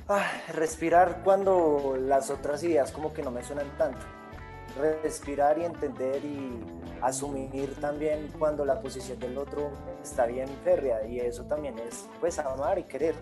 ah, 0.08 0.30
respirar 0.52 1.22
cuando 1.24 1.96
las 1.98 2.30
otras 2.30 2.62
ideas 2.62 2.92
como 2.92 3.12
que 3.12 3.22
no 3.22 3.30
me 3.30 3.42
suenan 3.42 3.68
tanto. 3.76 4.04
Respirar 5.02 5.58
y 5.58 5.64
entender 5.64 6.24
y 6.24 6.60
asumir 7.00 7.74
también 7.80 8.32
cuando 8.38 8.64
la 8.64 8.80
posición 8.80 9.18
del 9.20 9.38
otro 9.38 9.70
está 10.02 10.26
bien 10.26 10.48
férrea. 10.64 11.06
Y 11.06 11.20
eso 11.20 11.44
también 11.44 11.78
es 11.78 12.08
pues 12.20 12.38
amar 12.38 12.78
y 12.78 12.84
querer. 12.84 13.14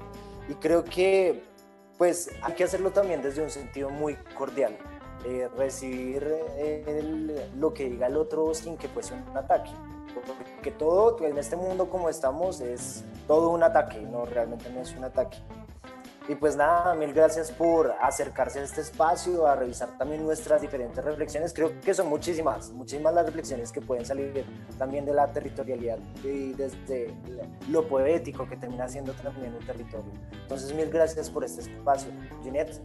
Y 0.49 0.55
creo 0.55 0.85
que 0.85 1.45
pues 1.99 2.31
hay 2.42 2.55
que 2.55 2.64
hacerlo 2.64 2.90
también 2.90 3.23
desde 3.23 3.42
un 3.42 3.51
sentido 3.51 3.90
muy 3.90 4.16
cordial. 4.37 4.77
Eh, 5.25 5.49
recibir 5.57 6.27
lo 7.57 7.73
que 7.73 7.88
diga 7.88 8.09
el 8.09 8.16
otro 8.16 8.53
sin 8.55 8.77
que 8.77 8.88
fuese 8.88 9.14
un 9.14 9.37
ataque. 9.37 9.71
Porque 10.14 10.73
todo 10.73 11.16
en 11.25 11.38
este 11.38 11.57
mundo 11.57 11.88
como 11.88 12.09
estamos 12.09 12.61
es 12.61 13.05
todo 13.27 13.51
un 13.51 13.62
ataque 13.62 14.01
no 14.01 14.27
realmente 14.27 14.68
no 14.71 14.81
es 14.81 14.95
un 14.95 15.05
ataque 15.05 15.38
Y 16.28 16.37
pues 16.37 16.56
nada, 16.56 16.94
mil 16.94 17.12
gracias 17.12 17.50
por 17.50 17.94
acercarse 18.00 18.61
a 18.61 18.62
este 18.62 18.80
espacio, 18.80 19.46
a 19.46 19.56
revisar 19.56 19.98
también 19.98 20.24
nuestras 20.24 20.62
diferentes 20.62 21.04
reflexiones. 21.04 21.52
Creo 21.52 21.80
que 21.80 21.92
son 21.92 22.08
muchísimas, 22.08 22.70
muchísimas 22.70 23.12
las 23.12 23.26
reflexiones 23.26 23.72
que 23.72 23.80
pueden 23.80 24.06
salir 24.06 24.44
también 24.78 25.04
de 25.04 25.14
la 25.14 25.32
territorialidad 25.32 25.98
y 26.22 26.52
desde 26.52 27.12
lo 27.68 27.88
poético 27.88 28.48
que 28.48 28.56
termina 28.56 28.88
siendo 28.88 29.12
también 29.14 29.54
un 29.54 29.66
territorio. 29.66 30.12
Entonces, 30.42 30.72
mil 30.74 30.90
gracias 30.90 31.28
por 31.28 31.44
este 31.44 31.62
espacio. 31.62 32.12
Ginette. 32.42 32.80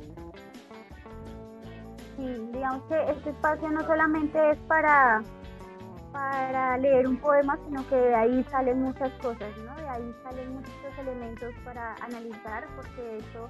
Sí, 2.18 2.50
digamos 2.52 2.84
que 2.90 3.12
este 3.12 3.30
espacio 3.30 3.70
no 3.70 3.86
solamente 3.86 4.52
es 4.52 4.58
para 4.68 5.22
para 6.18 6.78
leer 6.80 7.08
un 7.08 7.18
poema, 7.18 7.60
sino 7.64 7.88
que 7.88 7.96
de 7.96 8.16
ahí 8.16 8.44
salen 8.50 8.82
muchas 8.82 9.12
cosas, 9.22 9.56
¿no? 9.64 9.76
De 9.76 9.88
ahí 9.88 10.16
salen 10.24 10.56
muchos 10.56 10.74
elementos 10.98 11.54
para 11.64 11.94
analizar, 12.02 12.66
porque 12.76 13.18
eso 13.18 13.48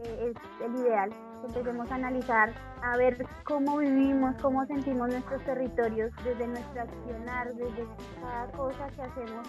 eh, 0.00 0.32
es 0.32 0.66
el 0.66 0.74
ideal, 0.74 1.10
empecemos 1.46 1.88
a 1.92 1.94
analizar, 1.94 2.52
a 2.82 2.96
ver 2.96 3.24
cómo 3.44 3.76
vivimos, 3.76 4.34
cómo 4.42 4.66
sentimos 4.66 5.08
nuestros 5.08 5.40
territorios 5.44 6.10
desde 6.24 6.48
nuestro 6.48 6.82
accionar, 6.82 7.54
desde 7.54 7.86
cada 8.20 8.46
cosa 8.48 8.88
que 8.88 9.02
hacemos 9.02 9.48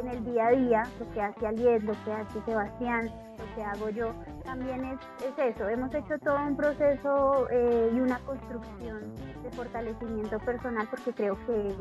en 0.00 0.08
el 0.08 0.24
día 0.24 0.46
a 0.46 0.50
día, 0.50 0.82
lo 0.98 1.10
que 1.12 1.20
hace 1.20 1.46
Aliet, 1.46 1.82
lo 1.82 1.92
que 2.04 2.12
hace 2.12 2.40
Sebastián, 2.44 3.10
lo 3.38 3.54
que 3.54 3.62
hago 3.62 3.90
yo, 3.90 4.12
también 4.44 4.84
es, 4.84 4.98
es 5.24 5.54
eso, 5.54 5.68
hemos 5.68 5.94
hecho 5.94 6.18
todo 6.18 6.36
un 6.46 6.56
proceso 6.56 7.48
eh, 7.50 7.90
y 7.94 8.00
una 8.00 8.18
construcción 8.20 9.14
de 9.42 9.50
fortalecimiento 9.50 10.38
personal 10.40 10.86
porque 10.90 11.12
creo 11.12 11.38
que, 11.46 11.74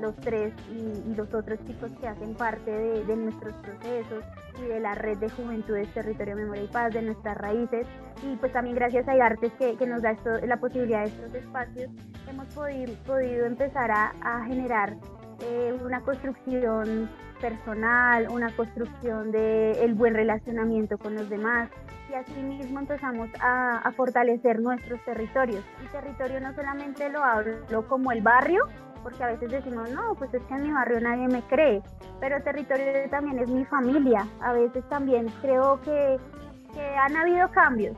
los 0.00 0.14
tres 0.16 0.52
y, 0.70 1.14
los 1.14 1.32
otros 1.34 1.58
chicos 1.66 1.90
que 2.00 2.08
hacen 2.08 2.34
parte 2.34 2.70
de, 2.70 3.16
nuestros 3.16 3.54
procesos 3.54 4.24
y 4.60 4.66
de 4.66 4.80
la 4.80 4.94
red 4.94 5.18
de 5.18 5.28
juventudes 5.30 5.92
Territorio 5.94 6.36
Memoria 6.36 6.64
y 6.64 6.68
Paz, 6.68 6.92
de 6.92 7.02
nuestras 7.02 7.36
raíces. 7.36 7.86
Y 8.22 8.36
pues 8.36 8.52
también 8.52 8.76
gracias 8.76 9.06
a 9.08 9.12
Artes 9.12 9.52
que, 9.58 9.86
nos 9.86 10.02
da 10.02 10.12
esto, 10.12 10.30
la 10.46 10.56
posibilidad 10.58 11.00
de 11.00 11.06
estos 11.06 11.34
espacios 11.34 11.90
hemos 12.28 12.46
podido, 12.54 12.94
podido 13.04 13.46
empezar 13.46 13.90
a, 13.90 14.44
generar 14.46 14.96
eh, 15.40 15.78
una 15.84 16.00
construcción 16.00 17.08
personal, 17.40 18.28
una 18.30 18.50
construcción 18.50 19.30
de 19.30 19.84
el 19.84 19.94
buen 19.94 20.14
relacionamiento 20.14 20.98
con 20.98 21.14
los 21.14 21.28
demás 21.28 21.70
y 22.10 22.14
así 22.14 22.42
mismo 22.42 22.80
empezamos 22.80 23.28
a, 23.40 23.78
a, 23.78 23.92
fortalecer 23.92 24.60
nuestros 24.60 25.00
territorios. 25.04 25.62
Y 25.84 25.86
territorio 25.88 26.40
no 26.40 26.54
solamente 26.54 27.08
lo 27.10 27.22
hablo 27.22 27.86
como 27.86 28.12
el 28.12 28.22
barrio, 28.22 28.64
porque 29.02 29.22
a 29.22 29.28
veces 29.28 29.50
decimos, 29.50 29.90
no, 29.90 30.14
pues 30.14 30.32
es 30.32 30.42
que 30.44 30.54
en 30.54 30.62
mi 30.64 30.72
barrio 30.72 31.00
nadie 31.00 31.28
me 31.28 31.42
cree, 31.42 31.82
pero 32.18 32.42
territorio 32.42 33.08
también 33.10 33.38
es 33.38 33.48
mi 33.48 33.64
familia. 33.66 34.26
A 34.40 34.54
veces 34.54 34.82
también 34.88 35.26
creo 35.42 35.80
que, 35.82 36.18
que 36.72 36.96
han 36.96 37.16
habido 37.16 37.48
cambios. 37.50 37.96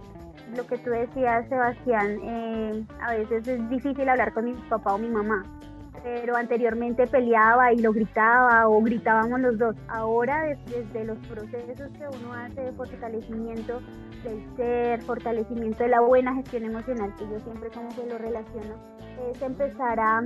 Lo 0.57 0.66
que 0.66 0.76
tú 0.79 0.90
decías, 0.90 1.48
Sebastián, 1.48 2.18
eh, 2.22 2.85
a 3.00 3.12
veces 3.12 3.46
es 3.46 3.70
difícil 3.70 4.09
hablar 4.09 4.33
con 4.33 4.44
mi 4.46 4.55
papá 4.68 4.94
o 4.94 4.98
mi 4.98 5.09
mamá 5.09 5.44
pero 6.02 6.36
anteriormente 6.36 7.06
peleaba 7.06 7.72
y 7.72 7.78
lo 7.78 7.92
gritaba 7.92 8.68
o 8.68 8.80
gritábamos 8.82 9.40
los 9.40 9.58
dos. 9.58 9.76
Ahora 9.88 10.56
desde, 10.66 11.04
los 11.04 11.18
procesos 11.26 11.90
que 11.92 12.06
uno 12.18 12.32
hace 12.34 12.60
de 12.60 12.72
fortalecimiento 12.72 13.80
del 14.24 14.56
ser, 14.56 15.02
fortalecimiento 15.02 15.82
de 15.82 15.88
la 15.90 16.00
buena 16.00 16.34
gestión 16.34 16.64
emocional, 16.64 17.14
que 17.16 17.24
yo 17.24 17.40
siempre 17.40 17.70
como 17.70 17.88
que 17.90 18.06
lo 18.06 18.18
relaciono, 18.18 18.74
es 19.30 19.40
empezar 19.42 19.98
a, 19.98 20.22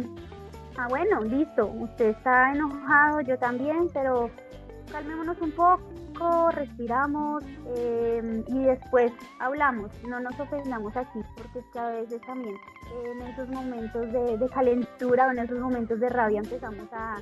a 0.76 0.88
bueno, 0.88 1.20
listo, 1.22 1.66
usted 1.66 2.10
está 2.10 2.52
enojado, 2.52 3.20
yo 3.20 3.38
también, 3.38 3.88
pero 3.92 4.30
calmémonos 4.90 5.40
un 5.40 5.52
poco, 5.52 5.80
respiramos 6.54 7.44
em, 7.76 8.44
y 8.46 8.64
después 8.64 9.12
hablamos, 9.40 9.90
no 10.08 10.20
nos 10.20 10.38
ofendamos 10.38 10.96
aquí, 10.96 11.20
porque 11.36 11.58
es 11.58 11.64
que 11.72 11.78
a 11.78 11.88
veces 11.88 12.20
también 12.22 12.54
en 13.10 13.22
esos 13.22 13.48
momentos 13.48 14.12
de, 14.12 14.48
calentura 14.54 15.26
o 15.26 15.30
en 15.30 15.38
esos 15.40 15.58
momentos 15.58 15.98
de 15.98 16.08
rabia 16.08 16.40
empezamos 16.40 16.86
a, 16.92 17.16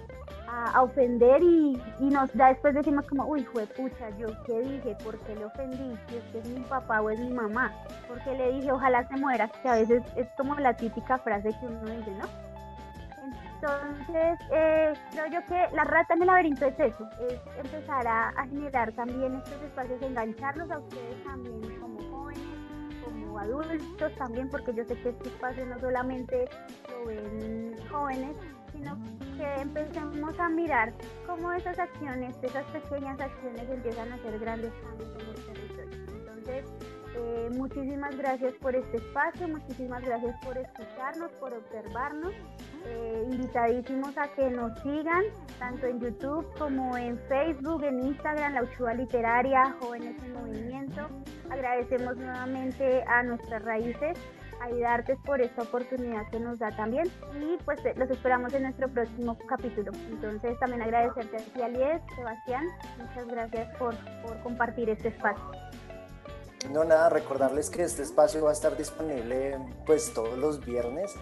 a, 0.48 0.82
ofender 0.82 1.42
y, 1.42 1.80
y, 2.00 2.10
nos 2.10 2.32
da 2.34 2.48
después 2.48 2.74
decimos 2.74 3.06
como, 3.06 3.26
uy, 3.26 3.44
fue 3.44 3.66
pucha, 3.66 4.10
yo 4.18 4.28
qué 4.44 4.60
dije, 4.60 4.96
¿por 5.02 5.18
qué 5.20 5.34
le 5.36 5.46
ofendí? 5.46 5.96
Si 6.08 6.16
es 6.16 6.24
que 6.24 6.38
es 6.40 6.48
mi 6.48 6.60
papá 6.60 7.00
o 7.00 7.10
es 7.10 7.18
mi 7.18 7.32
mamá, 7.32 7.72
porque 8.06 8.36
le 8.36 8.52
dije, 8.52 8.72
ojalá 8.72 9.06
se 9.08 9.16
muera, 9.16 9.48
que 9.48 9.68
a 9.68 9.74
veces 9.74 10.02
es 10.16 10.28
como 10.36 10.54
la 10.56 10.74
típica 10.76 11.18
frase 11.18 11.50
que 11.60 11.66
uno 11.66 11.80
dice, 11.80 12.10
¿no? 12.12 12.51
Entonces, 13.62 14.40
eh, 14.52 14.92
creo 15.12 15.26
yo 15.28 15.46
que 15.46 15.76
la 15.76 15.84
rata 15.84 16.14
en 16.14 16.22
el 16.22 16.26
laberinto 16.26 16.66
es 16.66 16.80
eso, 16.80 17.08
es 17.30 17.38
empezar 17.64 18.04
a, 18.08 18.32
generar 18.48 18.90
también 18.92 19.36
estos 19.36 19.62
espacios, 19.62 20.02
engancharlos 20.02 20.68
a 20.68 20.80
ustedes 20.80 21.22
también 21.22 21.80
como 21.80 22.00
jóvenes, 22.10 22.42
como 23.04 23.38
adultos 23.38 24.12
también, 24.16 24.48
porque 24.50 24.74
yo 24.74 24.84
sé 24.84 24.96
que 25.00 25.10
este 25.10 25.28
espacio 25.28 25.64
no 25.66 25.78
solamente 25.78 26.48
lo 26.88 27.06
ven 27.06 27.76
jóvenes, 27.88 28.36
sino 28.72 28.98
que 29.36 29.60
empecemos 29.60 30.40
a 30.40 30.48
mirar 30.48 30.92
cómo 31.24 31.52
esas 31.52 31.78
acciones, 31.78 32.36
esas 32.42 32.64
pequeñas 32.64 33.20
acciones 33.20 33.70
empiezan 33.70 34.10
a 34.10 34.16
hacer 34.16 34.40
grandes 34.40 34.72
cambios 34.82 35.10
en 35.20 35.26
los 35.28 35.46
territorios. 35.46 36.10
Entonces, 36.10 36.64
eh, 37.14 37.48
muchísimas 37.52 38.16
gracias 38.16 38.54
por 38.54 38.74
este 38.74 38.96
espacio, 38.96 39.46
muchísimas 39.46 40.02
gracias 40.02 40.34
por 40.44 40.58
escucharnos, 40.58 41.30
por 41.38 41.54
observarnos. 41.54 42.34
Eh, 42.84 43.28
invitadísimos 43.30 44.16
a 44.18 44.28
que 44.28 44.50
nos 44.50 44.78
sigan 44.80 45.22
tanto 45.58 45.86
en 45.86 46.00
YouTube 46.00 46.46
como 46.58 46.96
en 46.96 47.18
Facebook, 47.28 47.84
en 47.84 48.02
Instagram, 48.06 48.54
La 48.54 48.62
Uchua 48.62 48.94
Literaria, 48.94 49.76
Jóvenes 49.80 50.16
en 50.22 50.32
Movimiento. 50.34 51.08
Agradecemos 51.50 52.16
nuevamente 52.16 53.04
a 53.06 53.22
nuestras 53.22 53.64
raíces, 53.64 54.18
a 54.60 55.02
por 55.24 55.40
esta 55.40 55.62
oportunidad 55.62 56.28
que 56.30 56.38
nos 56.38 56.58
da 56.58 56.70
también 56.76 57.10
y 57.40 57.56
pues 57.64 57.84
eh, 57.84 57.94
los 57.96 58.08
esperamos 58.10 58.54
en 58.54 58.62
nuestro 58.62 58.88
próximo 58.88 59.36
capítulo. 59.48 59.90
Entonces 60.08 60.58
también 60.60 60.82
agradecerte 60.82 61.36
a 61.36 61.40
ti, 61.40 61.62
Alies, 61.62 62.00
Sebastián, 62.14 62.66
muchas 62.98 63.26
gracias 63.26 63.76
por, 63.76 63.94
por 64.22 64.40
compartir 64.42 64.88
este 64.88 65.08
espacio. 65.08 65.44
No, 66.70 66.84
nada, 66.84 67.08
recordarles 67.08 67.70
que 67.70 67.82
este 67.82 68.02
espacio 68.02 68.44
va 68.44 68.50
a 68.50 68.52
estar 68.52 68.76
disponible 68.76 69.58
pues 69.84 70.14
todos 70.14 70.38
los 70.38 70.64
viernes 70.64 71.12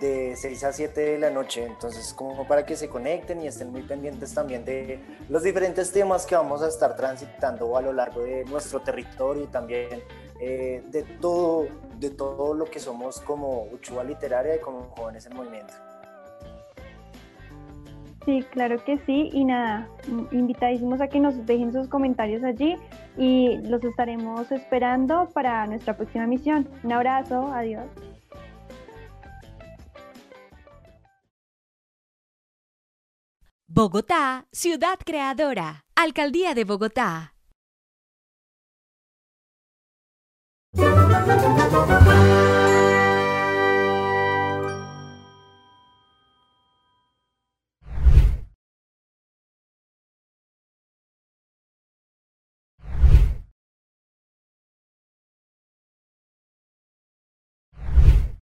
de 0.00 0.34
6 0.34 0.64
a 0.64 0.72
7 0.72 1.00
de 1.00 1.18
la 1.18 1.30
noche, 1.30 1.64
entonces 1.64 2.12
como 2.14 2.46
para 2.46 2.64
que 2.64 2.76
se 2.76 2.88
conecten 2.88 3.42
y 3.42 3.46
estén 3.46 3.70
muy 3.70 3.82
pendientes 3.82 4.34
también 4.34 4.64
de 4.64 4.98
los 5.28 5.42
diferentes 5.42 5.92
temas 5.92 6.26
que 6.26 6.34
vamos 6.34 6.62
a 6.62 6.68
estar 6.68 6.96
transitando 6.96 7.76
a 7.76 7.82
lo 7.82 7.92
largo 7.92 8.22
de 8.22 8.44
nuestro 8.46 8.80
territorio 8.80 9.44
y 9.44 9.46
también 9.46 10.02
eh, 10.40 10.82
de, 10.88 11.02
todo, 11.20 11.66
de 11.98 12.10
todo 12.10 12.54
lo 12.54 12.64
que 12.64 12.80
somos 12.80 13.20
como 13.20 13.64
Uchuva 13.64 14.02
Literaria 14.02 14.56
y 14.56 14.60
como 14.60 14.88
Jóvenes 14.96 15.26
en 15.26 15.36
Movimiento. 15.36 15.74
Sí, 18.24 18.44
claro 18.50 18.82
que 18.84 18.98
sí. 19.06 19.30
Y 19.32 19.44
nada, 19.44 19.88
invitadísimos 20.30 21.00
a 21.00 21.08
que 21.08 21.20
nos 21.20 21.46
dejen 21.46 21.72
sus 21.72 21.88
comentarios 21.88 22.42
allí 22.44 22.76
y 23.16 23.58
los 23.62 23.82
estaremos 23.82 24.50
esperando 24.52 25.28
para 25.32 25.66
nuestra 25.66 25.96
próxima 25.96 26.26
misión. 26.26 26.68
Un 26.84 26.92
abrazo, 26.92 27.50
adiós. 27.52 27.86
Bogotá, 33.72 34.48
ciudad 34.50 34.98
creadora, 35.06 35.84
Alcaldía 35.94 36.54
de 36.54 36.64
Bogotá. 36.64 37.36